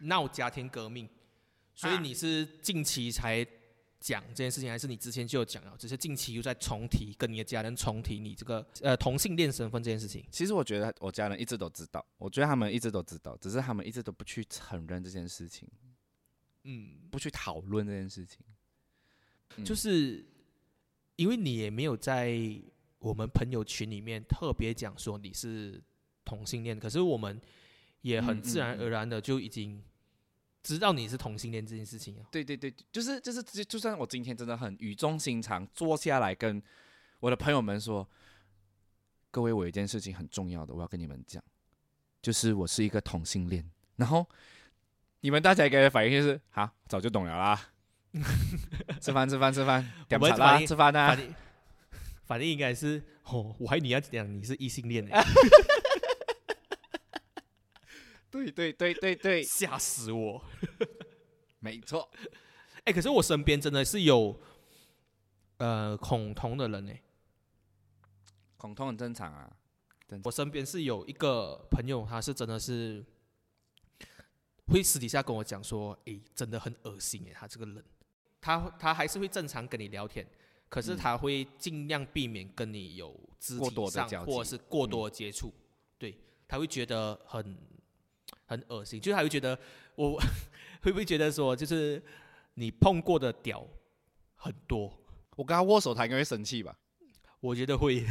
[0.00, 1.08] 闹家庭革命，
[1.74, 3.46] 所以啊你是近期才
[4.04, 5.74] 讲这件事情，还是你之前就有讲了？
[5.78, 10.22] 只是近期又在重提，跟你的家人重提你这个呃同性恋身份这件事情。
[10.30, 15.66] 其实我觉得我家人一直都知道，我觉得他们一直都知道，只是他们一直都不去承认这件事情，
[16.64, 18.40] 嗯，不去讨论这件事情。
[19.56, 20.22] 嗯就是
[21.16, 22.38] 因为你也没有在
[22.98, 25.82] 我们朋友群里面特别讲说你是
[26.26, 27.40] 同性恋，可是我们
[28.02, 29.82] 也很嗯自然而然的就已经
[30.64, 32.26] 知道你是同性恋这件事情啊。
[32.32, 36.60] 对对对，就是就是就就算我今天真的很语重心长坐下来跟
[37.20, 38.08] 我的朋友们说，
[39.30, 41.40] 各位，我有一件事情很重要的，我要跟你们讲，
[42.22, 43.70] 就是我是一个同性恋。
[43.96, 44.26] 然后
[45.20, 47.68] 你们大家给的反应就是，好，早就懂了啦。
[49.00, 51.16] 吃饭吃饭吃饭，点们菜啦，吃饭啊
[52.24, 52.38] 反。
[52.38, 55.10] 正应该是哦，我还你要讲你是异性恋呢，
[58.34, 60.44] 对对对对对，吓死我！
[61.60, 62.10] 没错。
[62.82, 64.36] 哎、可是我身边真的是有
[65.58, 66.92] 呃恐同的人呢，
[68.56, 69.56] 恐同很正常啊。
[70.24, 73.04] 我身边是有一个朋友，他是真的是
[74.66, 77.84] 会私底下跟我讲说，诶，真的很恶心诶，他这个人，
[78.40, 80.26] 他他还是会正常跟你聊天，
[80.68, 80.96] 可是嗯。
[80.96, 85.52] 他会尽量避免跟你有肢过体上或者是过多的接触，
[85.98, 86.18] 对，
[86.48, 87.56] 他会觉得很
[88.46, 89.58] 很恶心，就是他会觉得
[89.94, 90.20] 我
[90.82, 92.02] 会不会觉得说，就是
[92.54, 93.66] 你碰过的屌
[94.36, 94.92] 很多，
[95.36, 96.76] 我跟他握手，他应该会生气吧？
[97.40, 98.04] 我觉得会，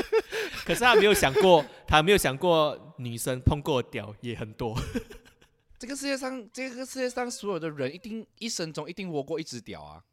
[0.64, 4.74] 可是他没有想过，他没有想过女生碰过的屌也很多。
[5.78, 10.04] 这个世界上，这个世界上所有的人一定一生中一定握过一只屌啊！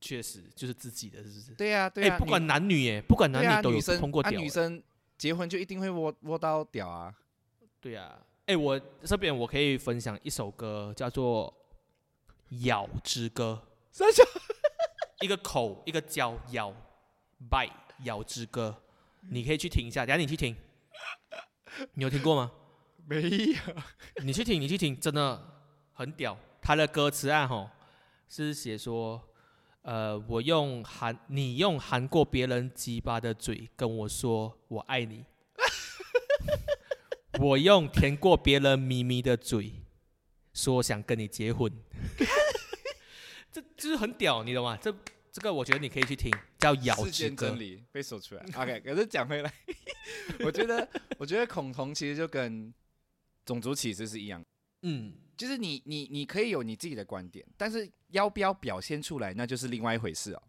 [0.00, 1.52] 确实就是自己的，是不是？
[1.54, 4.82] 对呀、对哎、呀、不管男女耶，不管对啊，男女都有女生啊，碰过屌、女生
[5.18, 7.12] 结婚就一定会握握到屌啊！
[7.80, 11.52] 对啊，哎、我这边我可以分享一首歌，叫做
[12.66, 14.22] 《咬之歌三小》，
[15.24, 16.74] 一个口一个叫咬
[17.48, 17.70] ，bite
[18.04, 18.76] 咬之歌，
[19.30, 20.56] 你可以去听一下，等下你去听，
[21.94, 22.50] 你有听过吗？
[23.06, 23.56] 没有，
[24.24, 25.40] 你去听，你去听，真的
[25.92, 26.36] 很屌。
[26.60, 27.70] 他的歌词啊，吼，
[28.28, 29.20] 是写说，
[29.82, 35.24] 呃，我用含你用含过别人鸡巴的嘴跟我说我爱你，
[37.40, 39.72] 我用舔过别人咪咪的嘴
[40.52, 41.72] 说想跟你结婚，
[43.50, 44.76] 这就是很屌，你懂吗？
[44.76, 44.94] 这
[45.32, 47.54] 这个我觉得你可以去听，叫《咬之歌世间真》。
[47.56, 48.44] 理被说出来。
[48.54, 49.52] OK，可是讲回来，
[50.44, 50.86] 我觉得，
[51.18, 52.72] 我觉得恐同其实就跟
[53.46, 54.44] 种族歧视是一样，
[54.82, 60.42] 嗯，就是你你你可以有你自己的观点，但是要不要表现出来，那就是另外一回事哦。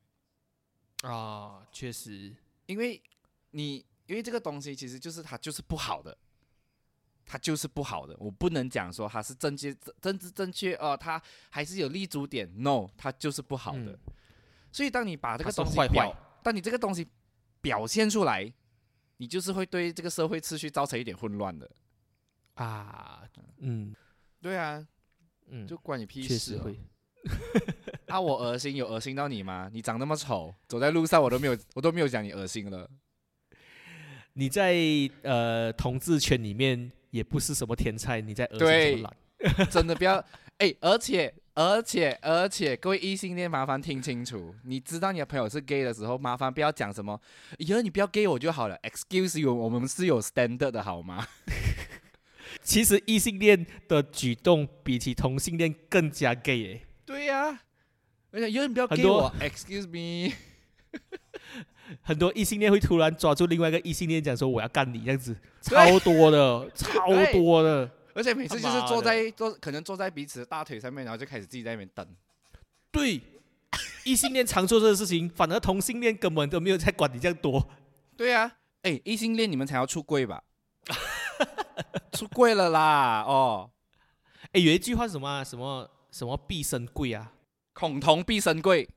[1.10, 3.02] 啊，确实，因为
[3.52, 6.18] 你因为这个东西其实就是它就是不好的，
[7.26, 8.16] 它就是不好的。
[8.20, 12.50] 我不能讲说它是正确政治正确哦，它还是有立足点。
[12.62, 13.92] No，它就是不好的。
[13.92, 14.00] 嗯
[14.76, 17.08] 所以当你把这个东西表，坏当你这个东西
[17.62, 18.52] 表现出来，
[19.18, 21.70] 你就是会对这个社会秩序造成一点混乱的。
[22.56, 23.22] 啊，
[23.60, 23.94] 嗯
[24.42, 24.84] 对啊，
[25.46, 26.28] 嗯，就关你屁事、哦。
[26.30, 26.80] 确实会。
[28.08, 29.70] 啊，我恶心有恶心到你吗？
[29.72, 32.90] 你长那么丑，走在路上我都没有，我都没有讲你恶心了。
[34.34, 34.76] 你在
[35.22, 39.10] 呃同志圈里面也不是什么天才，你在恶心对什么
[39.58, 39.70] 懒？
[39.70, 40.24] 真的不要
[40.58, 47.20] 哎、而且而且而且，各位异性恋，麻烦听清楚，你知道你的朋友是 gay 的时候，麻烦不要讲什么，
[47.60, 48.76] 以后你不要 gay 我就好了。
[48.82, 51.28] Excuse you，我们是有 standard 的好吗？
[52.64, 57.60] 其实异性恋的举动比起同性恋更加 gay 耶、对呀、
[58.32, 60.34] 而且以后你不要很 gay 我，Excuse me，
[62.02, 67.90] 很多异性恋会突然抓住另外一个异性恋讲说我要干你这样子， 超多的， 超多的。
[68.16, 72.08] 而且每次就是坐在坐，可能坐在彼此的大腿上面，然后就开始自己在那边等。
[72.92, 73.20] 对，
[74.04, 77.68] 异性恋常做这个事情，反而同性恋根本都没有在管你这样多。
[78.16, 78.52] 对啊、
[78.84, 80.44] 哎、异性恋你们才要出柜吧？
[82.14, 83.72] 出柜了啦，哦，
[84.52, 87.32] 哎，有一句话是什么啊、什么什么必生贵啊？
[87.74, 88.88] 恐同必生贵，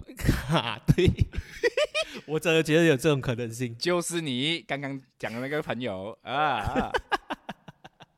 [0.51, 1.07] 哈，对，
[2.25, 3.77] 我真的觉得有这种可能性。
[3.77, 6.91] 就是你刚刚讲的那个朋友啊，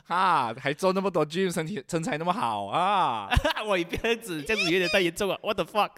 [0.05, 3.29] 哈， 还做那么多 gym，身体身材那么好啊！
[3.67, 5.93] 我一边子这样子有点太严重了，what the fuck？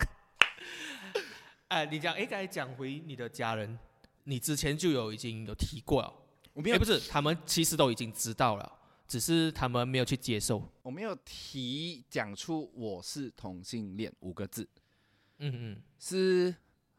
[1.69, 3.79] 哎， 你讲，哎，刚才讲回你的家人，
[4.25, 6.13] 你之前就有已经有提过了，
[6.53, 8.73] 我没有，不是，他们其实都已经知道了，
[9.07, 10.69] 只是他们没有去接受。
[10.83, 14.69] 我没有提讲出我是同性恋五个字。
[15.39, 16.55] 嗯嗯，是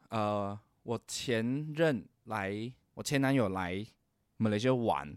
[0.08, 3.86] 呃，我前任来，我前男友来
[4.36, 5.16] 马来西亚玩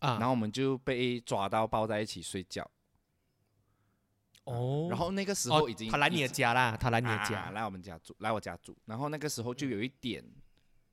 [0.00, 2.68] 啊，然后我们就被抓到抱在一起睡觉。
[4.44, 8.76] 哦，然后那个时候已经他来你的家啦，他来你的家，来我们家住，来我家住。
[8.86, 10.24] 然后那个时候就有一点，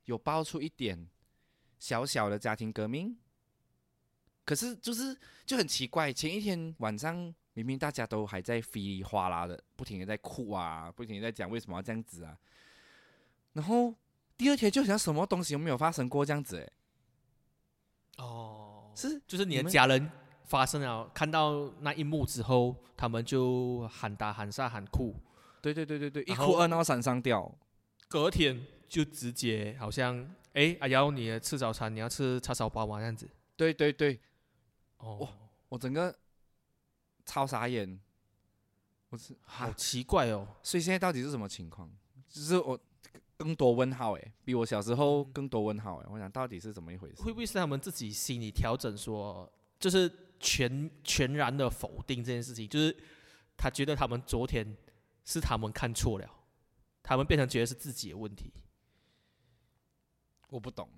[0.04, 1.08] 有爆出一点
[1.78, 3.16] 小小的家庭革命。
[4.44, 5.16] 可是就是
[5.46, 7.14] 就很奇怪，前一天晚上
[7.52, 12.36] 明明大家都还在噼里哗啦的，不停的在哭啊，不停的在讲为什么要这样子啊。
[13.58, 13.92] 然后
[14.36, 18.24] 第二天就好像什么东西都没有发生过这样子，哎。
[18.24, 20.08] 哦，是就是你的家人。
[20.44, 25.14] 发生了，看到那一幕之后，他们就喊打喊杀喊哭，
[25.60, 27.54] 对对对对对，一哭二闹三上吊，
[28.08, 32.98] 隔天就直接好像，哎，阿瑶，你吃早餐，你要吃叉烧包吗？
[32.98, 34.18] 这样子，对对对，
[34.96, 35.28] 哦，
[35.68, 36.18] 我整个
[37.26, 38.00] 超傻眼，
[39.10, 41.92] 我是好奇怪哦，所以现在到底是什么情况？
[42.26, 42.80] 就是我
[43.38, 47.22] 更多问号诶，比我小时候更多问号诶，我想到底是怎么一回事？
[47.22, 50.12] 会不会是他们自己心理调整说，就是？
[50.40, 52.96] 全全然的否定这件事情，就是
[53.56, 54.64] 他觉得他们昨天
[55.24, 56.30] 是他们看错了，
[57.02, 58.52] 他们变成觉得是自己的问题。
[60.48, 60.88] 我不懂，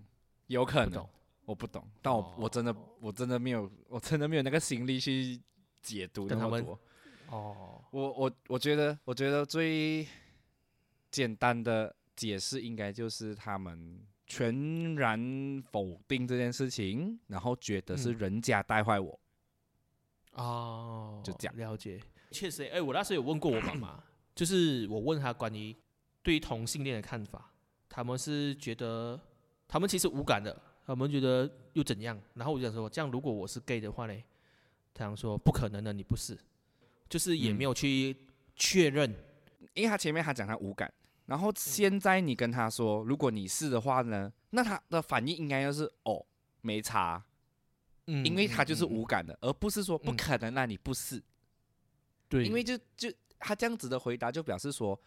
[0.48, 1.08] 有可能，
[1.46, 5.40] 我不懂，但我我真的我真的没有，我真的没有那个心力去
[5.80, 6.78] 解读那么多。
[7.30, 10.06] 哦，我我我觉得，我觉得最
[11.10, 11.96] 简单的
[12.28, 19.18] 解释应该就是他们全然否定这件事情，然后觉得是人家带坏我。
[20.32, 21.98] 哦，就这样了解。
[22.30, 24.04] 确实，哎，我那时候有问过我妈妈，
[24.36, 25.74] 就是我问她关于
[26.22, 27.50] 对于同性恋的看法，
[27.88, 29.18] 他们是觉得
[29.66, 32.20] 他们其实无感的，他们觉得又怎样？
[32.34, 34.14] 然后我就想说，这样如果我是 gay 的话呢？
[34.92, 36.38] 他想说不可能的，你不是，
[37.08, 38.14] 就是也没有去
[38.54, 39.10] 确认，
[39.72, 40.92] 因为他前面他讲他无感，
[41.30, 46.26] 然后现在你跟他说如果你是的话呢，那他的反应应该就是哦，
[46.60, 47.24] 没差。
[48.06, 51.22] 因为他就是无感的，而不是说不可能让你不是。
[52.28, 53.08] 对，因为就就
[53.38, 55.00] 他这样子的回答，就表示说，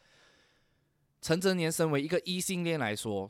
[1.20, 3.30] 陈哲年身为一个异性恋来说，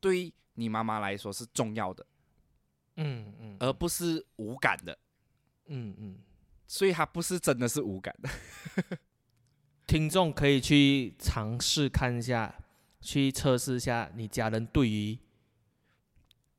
[0.00, 2.06] 对你妈妈来说是重要的，
[2.96, 4.98] 嗯嗯，而不是无感的，
[5.68, 6.18] 嗯嗯，
[6.66, 8.28] 所以他不是真的是无感的。
[9.86, 12.54] 听众可以去尝试看一下，
[13.00, 15.18] 去测试一下你家人对于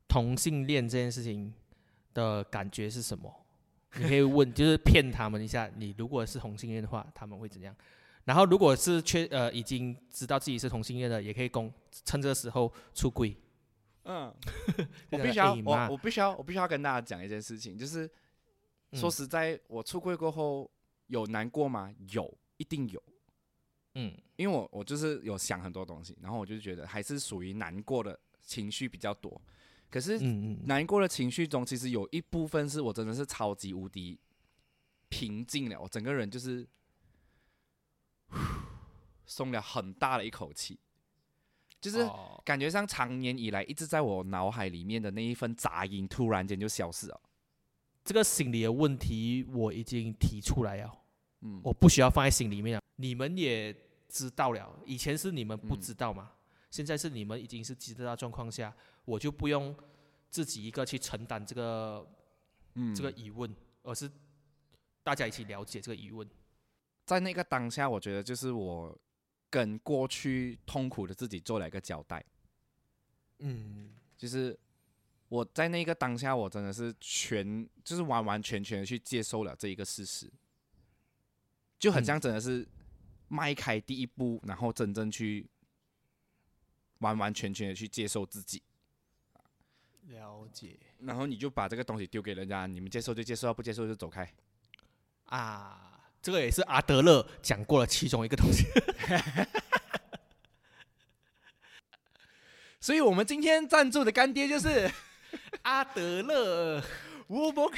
[0.08, 1.52] 同性恋这件事情。
[2.14, 3.32] 的感觉是什么？
[3.94, 5.70] 你可以问，就是骗他们一下。
[5.76, 7.72] 你如果是同性恋的话，他们会怎样？
[8.24, 11.72] 然后如果是确呃已经知道自己是同性恋的，也可以公
[12.04, 13.36] 趁这个时候出轨。
[14.02, 14.34] 嗯，
[15.12, 18.10] 我必须要我我必须要我必须要跟大家讲一件事情，就是
[18.94, 20.68] 说实在，我出柜过后
[21.06, 21.94] 有难过吗？
[22.10, 23.00] 有，一定有。
[24.00, 29.40] 嗯，因为我我就是有想很多东西，然后我就觉得还是属于难过的情绪比较多。
[29.90, 30.20] 可是，
[30.66, 34.16] 难过的情绪中，其实有一部分是我真的是超级无敌
[35.08, 36.64] 平静了，我整个人就是
[39.26, 40.78] 松了很大的一口气，
[41.80, 42.08] 就是
[42.44, 47.20] 感觉像长年以来一直在我脑海里面的那一份杂音，突然间就消失了。
[48.04, 50.98] 这个心理的问题我已经提出来了，
[51.40, 52.82] 嗯，我不需要放在心里面了。
[52.96, 53.74] 你们也
[54.08, 56.32] 知道了，以前是你们不知道嘛？
[56.70, 59.74] 现在是你们已经是知道状况下，我就不用
[60.30, 62.06] 自己一个去承担这个，
[62.74, 64.10] 嗯，这个疑问，而是
[65.02, 66.28] 大家一起了解这个疑问。
[67.06, 68.98] 在那个当下，我觉得就是我
[69.48, 72.22] 跟过去痛苦的自己做了一个交代。
[73.38, 74.58] 嗯，就是
[75.28, 80.30] 我在那个当下，我真的是全，就是完完全全的去接受了这一个事实，
[81.78, 82.68] 就很像真的是
[83.28, 85.46] 迈开第一步，然后真正去。
[87.00, 88.60] 完完全全的去接受自己，
[90.08, 94.28] 了解，然后你就把这个东西丢给人家，你们接受就接受，不接受就走开。
[95.26, 98.64] 啊，这个也是阿德勒讲过了其中一个东西。
[102.80, 104.90] 所以，我们今天赞助的干爹就是
[105.62, 106.82] 阿德勒。
[107.28, 107.70] 我不，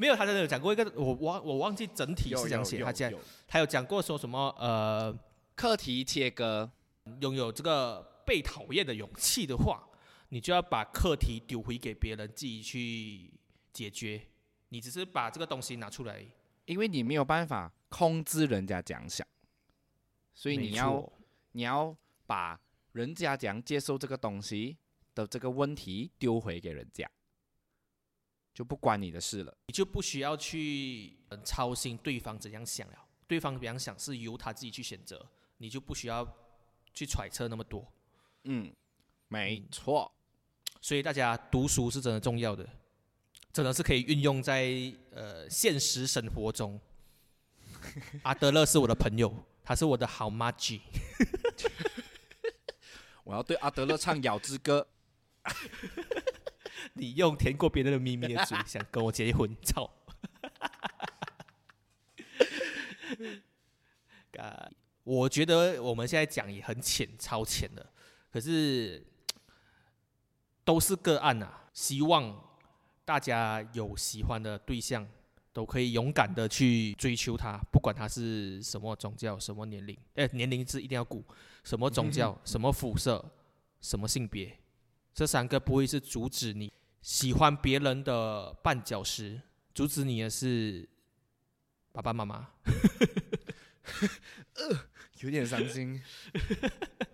[0.00, 3.12] 没有，他真的有讲过一个，我忘我忘记整体是讲写，他讲
[3.46, 5.14] 他有讲过说什么呃，
[5.54, 6.70] 课题切割。
[7.20, 9.82] 拥有这个被讨厌的勇气的话，
[10.28, 13.32] 你就要把课题丢回给别人自己去
[13.72, 14.22] 解决。
[14.68, 16.24] 你只是把这个东西拿出来，
[16.66, 19.26] 因为你没有办法控制人家讲想，
[20.32, 21.12] 所以你要
[21.52, 21.96] 你要
[22.26, 22.58] 把
[22.92, 24.76] 人家讲接受这个东西
[25.14, 27.10] 的这个问题丢回给人家，
[28.52, 32.94] 就不关你的事了，你就不需要去操心对方怎样想了。
[33.26, 35.24] 对方怎样想是由他自己去选择，
[35.58, 36.26] 你就不需要
[36.92, 37.86] 去揣测那么多。
[38.44, 38.74] 嗯，
[39.28, 40.10] 没错。
[40.80, 42.68] 所以大家读书是真的重要的。
[43.52, 46.80] 真的是可以运用在呃现实生活中。
[48.22, 50.80] 阿德勒是我的朋友，他是我的好妈鸡。
[53.24, 54.86] 我要对阿德勒唱《咬之歌》。
[56.94, 59.56] 你用舔过别人的秘密的嘴想跟我结婚？
[59.62, 59.90] 操！
[65.02, 67.92] 我觉得我们现在讲也很浅，超浅的。
[68.32, 69.04] 可是
[70.64, 72.48] 都是个案啊，希望。
[73.02, 75.04] 大家有喜欢的对象，
[75.52, 81.24] 都可以勇敢的去追求他，不管他是什么宗教、什么年龄，哎，年龄是一定要顾，
[81.64, 83.32] 什么宗教、 什么肤色、
[83.80, 84.56] 什么性别，
[85.12, 89.40] 这三个不会是阻止你喜欢别人的绊脚石，
[89.74, 90.88] 阻止你的是
[91.92, 92.48] 爸爸妈妈。
[94.54, 94.88] 呃，
[95.20, 96.00] 有点伤心，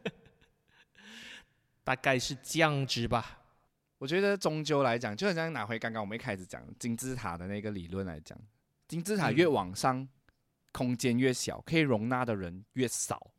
[1.83, 3.43] 大概是这样子吧。
[3.99, 8.39] 我觉得终究来讲，就像拿回刚刚我们一开始讲金字塔的那个理论来讲，
[8.87, 10.07] 金字塔越往上，
[10.73, 13.33] 空间越小，可以容纳的人越少。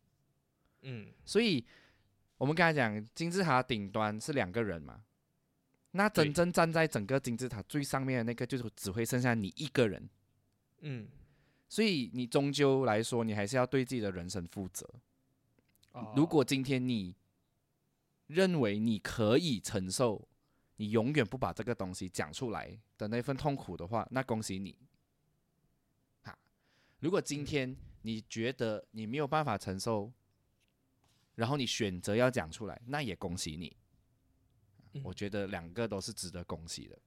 [0.81, 1.63] 嗯，所以
[2.37, 5.03] 我们刚才讲金字塔顶端是两个人嘛，
[5.91, 10.09] 那真正站在整个金字塔最上面的那个，就是只会剩下你一个人。
[10.81, 11.07] 嗯，
[11.67, 14.87] 所以你终究来说，你还是要对自己的人生负责。
[16.15, 17.15] 如果今天你
[18.27, 20.27] 认为你可以承受，
[20.75, 24.77] 你永远不把这个东西讲出来的那份痛苦的话，那恭喜你。
[26.21, 26.37] 哈，
[26.99, 30.13] 如果今天你觉得你没有办法承受，
[31.37, 33.77] 然后你选择要讲出来，那也恭喜你。
[35.03, 36.99] 我觉得两个都是值得恭喜的。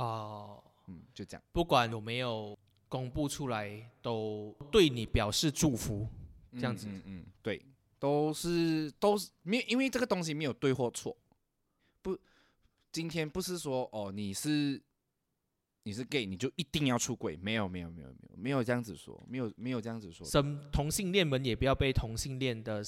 [0.00, 1.42] 哦，嗯，就这样。
[1.52, 2.58] 不管有没有
[2.88, 6.08] 公布出来，都对你表示祝福。
[6.54, 7.64] 这样子，嗯嗯，对，
[7.98, 11.16] 都是都是没有，因为这个东西没有对或错，
[12.02, 12.18] 不。
[12.90, 14.82] 今天不是说哦，你是
[15.82, 17.36] 你是 gay，你就一定要出轨？
[17.36, 20.26] 没有，没有，没有，没有，没有这样子说，没有，没有这样子说。
[20.26, 22.82] 生同性恋们也不要被同性恋的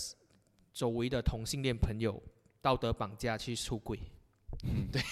[0.73, 2.23] 周围的同性恋朋友
[2.61, 3.99] 道德绑架去出轨。
[4.65, 5.03] 嗯，对，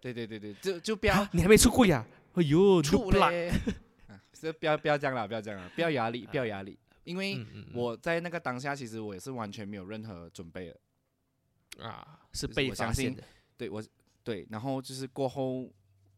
[0.00, 2.06] 对对对对，就就不要，你还没出轨呀？
[2.34, 3.50] 哎呦，出嘞！
[4.08, 11.84] 啊，是不要不要这样了，不要这样了，不要压力，不要压力，因为我在那个当下，其实我也是完全没有任何准备的。
[11.84, 13.22] 啊，是被发现的，
[13.56, 13.82] 对我
[14.22, 15.72] 对，然后就是过后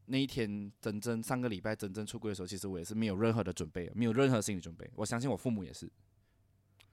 [0.06, 4.90] 那一天，真正上个礼拜真正出柜的时候，其实我也是没有任何的准备，没有任何心理准备。
[4.94, 5.90] 我相信我父母也是。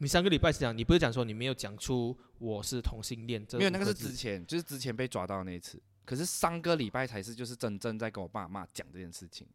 [0.04, 3.42] 你上个礼拜是讲，你不是讲说你没有讲出我是同性恋？
[3.54, 5.82] 没有，那个是之前，就是之前被抓到那一次。
[6.04, 9.48] 可是上个礼拜才是就是真正在跟我爸妈讲这件事情。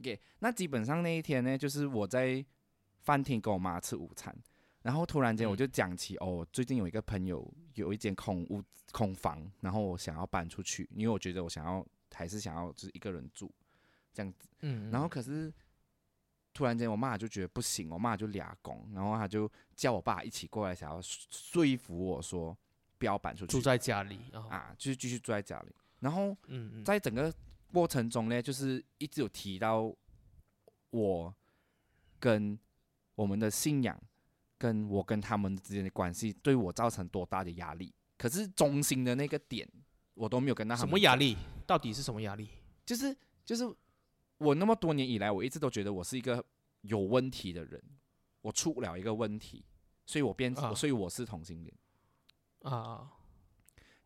[0.00, 2.44] OK，那基本上那一天呢，就是我在
[3.00, 4.32] 饭厅跟我妈吃午餐。
[4.82, 8.62] 然后突然间我就讲起哦，最近有一个朋友有一间空屋
[8.92, 13.52] 空房，然后我想要搬出去，因为我觉得我想要还是想要就是一个人住
[14.14, 14.48] 这样子。
[14.60, 14.88] 嗯。
[14.92, 15.52] 然后可是
[16.58, 22.58] 突然间我妈就觉得不行，我妈就俩拱，然后她就叫我爸一起过来，想要说服我说
[22.98, 24.18] 不要搬出去，住在家里
[24.50, 25.72] 啊，就是继续住在家里。
[26.00, 27.32] 然后嗯，在整个
[27.72, 29.94] 过程中呢，就是一直有提到
[30.90, 31.32] 我
[32.18, 32.58] 跟
[33.14, 33.96] 我们的信仰。
[34.60, 37.94] 跟我跟他们之间的关系对我造成多大的压力？
[38.16, 39.70] 可是中心的那个点，
[40.14, 41.36] 我都没有跟他什么压力？
[41.64, 42.48] 到底是什么压力？
[42.84, 43.62] 就是就是
[44.38, 46.44] 我那么多年以来，我一直都觉得我是一个
[46.80, 47.82] 有问题的人，
[48.40, 49.64] 我出不了一个问题，
[50.06, 51.74] 所以我变，所以我是同性恋
[52.62, 53.10] 啊。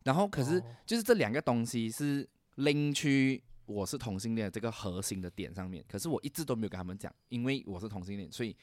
[0.03, 8.55] 然后可是就是这两个东西是拎去我是同性恋这个核心的点上面，可是我一直都没有跟他们讲，因为我是同性恋，所以。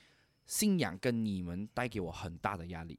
[0.47, 2.98] 信仰跟你们带给我很大的压力，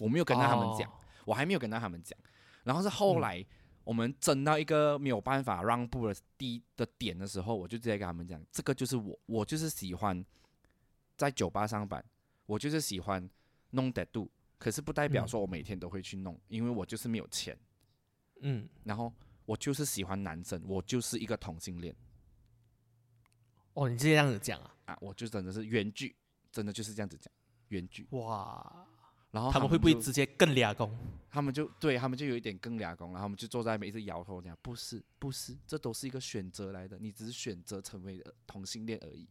[0.00, 0.92] 我没有跟他们讲，
[1.24, 2.18] 我还没有跟到他们讲。
[2.64, 3.46] 然后是后来
[3.84, 10.24] 我们争到一个没有办法让步的低的点的时候，我就直接跟他们讲，这个就是我，我就是喜欢
[11.16, 12.04] 在酒吧上班，
[12.46, 13.28] 我就是喜欢
[13.70, 17.56] 弄得度，可是不代表说我每天都会去弄，因为我就是没有钱。
[18.40, 19.12] 嗯，然后
[19.46, 21.94] 我就是喜欢男生，我就是一个同性恋。
[23.74, 24.74] 哦，你这样子讲啊？
[24.86, 26.16] 啊，我就真的是原句。
[26.52, 27.32] 真的就是这样子讲，
[27.66, 28.86] 原句，哇，
[29.34, 30.96] 然后他们会不会直接更俩工？
[31.28, 39.28] 他们就对他们就有一点更俩工，然后他们就坐在那边一直摇头讲不是不是，这都是一个选择来的，你只是选择成为呃同性恋而已。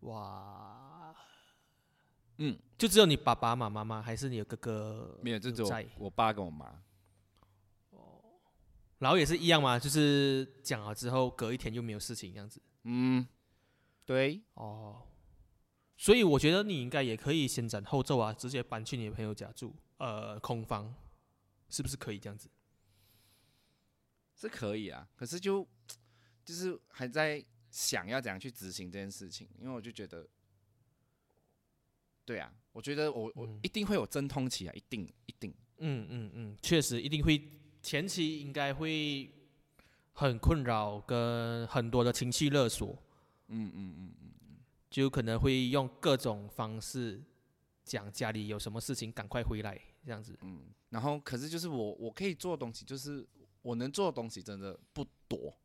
[0.00, 1.14] 哇，
[2.38, 4.02] 嗯，就只有你爸爸妈妈吗？
[4.02, 5.16] 还是你有哥哥？
[5.22, 6.66] 没有，就只有，我爸跟我妈。
[7.90, 8.18] 哦
[8.98, 12.60] 然后也是一样嘛，就是讲了之后，隔一天就没有事情这样子。
[12.82, 13.24] 嗯，
[14.04, 15.02] 对，哦，
[16.02, 20.92] 所以我觉得你应该也可以先斩后奏啊，直接搬去你的朋友家住，呃，空房，
[21.68, 22.50] 是不是可以这样子？
[24.34, 25.64] 是可以啊，可是就
[26.44, 30.26] 就是还在想要怎样去执行这件事情，因为我就觉得，
[32.24, 37.40] 对啊，我觉得我我一定会有阵痛期啊，一定一定，嗯嗯嗯，确实一定会，
[37.80, 39.32] 前期应该会
[40.14, 42.88] 很困扰，跟很多的情绪勒索，
[43.46, 44.21] 嗯嗯嗯嗯，
[44.92, 47.20] 就可能会用各种方式
[47.82, 50.38] 讲家里有什么事情赶快回来这样子。
[50.42, 53.26] 嗯然后可是就是我我可以做的东西，就是
[53.62, 55.56] 我能做的东西真的不多，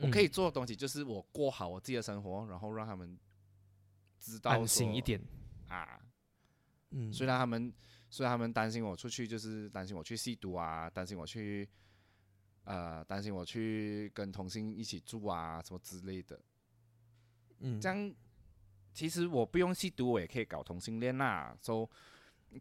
[0.00, 3.18] 我可以做的东西就是我过好我自己的生活，然后让他们
[4.20, 5.20] 知道安心一点，
[5.68, 6.00] 啊，
[6.90, 7.74] 嗯，虽然他们
[8.08, 11.68] 虽然他们担心我出去，就是担心我去吸毒啊，担心我去
[12.62, 16.40] 呃，担心我去跟同性一起住啊，什么之类的。
[17.60, 18.14] 嗯这样
[18.92, 21.56] 其实我不用吸毒，我也可以搞同性恋啦。
[21.60, 21.88] so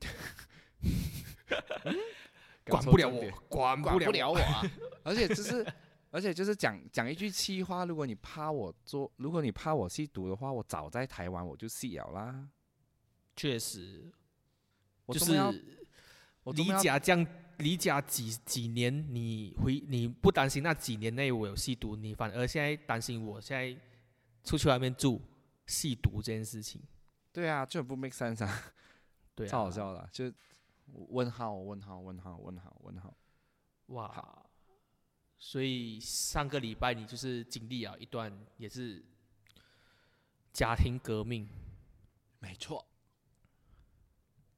[2.65, 4.35] 管不了我管管不了我。
[4.35, 4.61] 我啊！
[5.03, 5.65] 而且就是，
[6.11, 12.47] 而且就是讲讲一句气话，如果你怕我做，如果你怕我吸毒的话，我早在台湾我就吸了啦。
[13.35, 14.11] 确实，
[15.07, 15.39] 我就是离
[16.43, 17.25] 我离家这样
[17.57, 23.75] 离家几几年，你回你不担心那几年内我有吸毒，你反而现在担心我现在
[24.43, 25.21] 出去外面住
[25.67, 26.81] 吸毒这件事情。
[27.31, 28.73] 对啊，就很不 make sense 啊，
[29.35, 30.31] 对啊，超好笑的啊，就
[31.09, 33.15] 问号问号问号问号问号。
[33.87, 34.45] 哇！
[35.41, 39.01] 所以上个礼拜你就是经历了一段也是
[40.51, 41.47] 家庭革命，
[42.39, 42.85] 没错。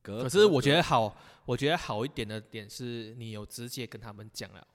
[0.02, 4.68] 可可是我觉得好，我觉得好一点的点是你有直接跟他们讲了，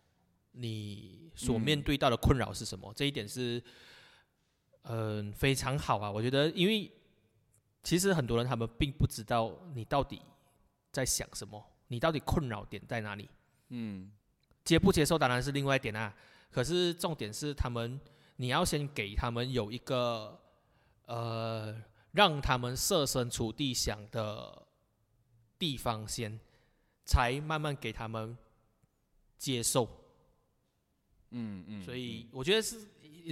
[0.53, 3.61] 你所面对到的困扰是什么，这一点是，
[4.89, 6.11] 嗯、非常好啊。
[6.11, 6.91] 我觉得，因为
[7.83, 10.21] 其实很多人他们并不知道你到底
[10.91, 13.29] 在想什么，你到底困扰点在哪里。
[13.69, 14.13] 嗯
[14.65, 16.13] 接不接受当然是另外一点啊，
[16.51, 18.01] 可是重点是他们，
[18.37, 20.41] 你要先给他们有一个
[21.07, 21.81] 呃，
[22.11, 24.67] 让他们设身处地想的
[25.57, 26.41] 地方先，
[27.05, 28.37] 才慢慢给他们
[29.39, 29.89] 接受。
[31.31, 32.77] 嗯嗯，所以我觉得是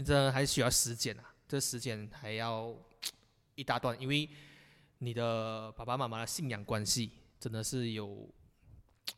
[0.04, 2.76] 这还需要时间啊，这时间还要
[3.54, 4.28] 一大段，因为
[4.98, 8.28] 你的爸爸妈妈的信仰关系真的是有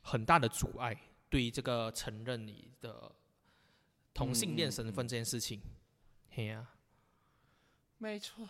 [0.02, 0.94] 很大的阻碍，
[1.30, 3.10] 对于这个承认你的
[4.12, 5.62] 同性恋身份这件事情。
[6.28, 6.74] 嘿呀、
[7.96, 8.46] 没错。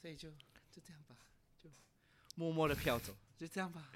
[0.00, 0.30] 所以就
[0.70, 1.16] 就这样吧，
[1.60, 1.68] 就
[2.36, 3.90] 默默的飘走，就这样吧。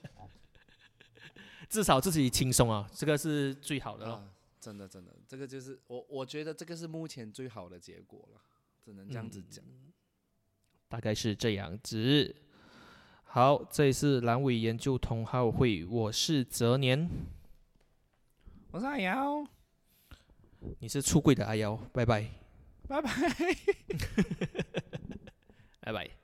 [1.68, 4.14] 至少自己轻松啊，这个是最好的了。
[4.14, 4.32] 啊，
[4.68, 8.40] 真的真的，这个就是我我觉得这个是目前最好的结果了，
[8.84, 9.64] 只能这样子讲。
[10.88, 12.36] 大概是这样子。
[13.24, 17.08] 好，这里是阑尾研究同好会，我是泽年，
[18.70, 19.42] 我是阿瑶，
[20.80, 22.28] 你是出柜的阿瑶，拜拜，
[22.86, 23.10] 拜拜。
[25.80, 26.17] 拜拜。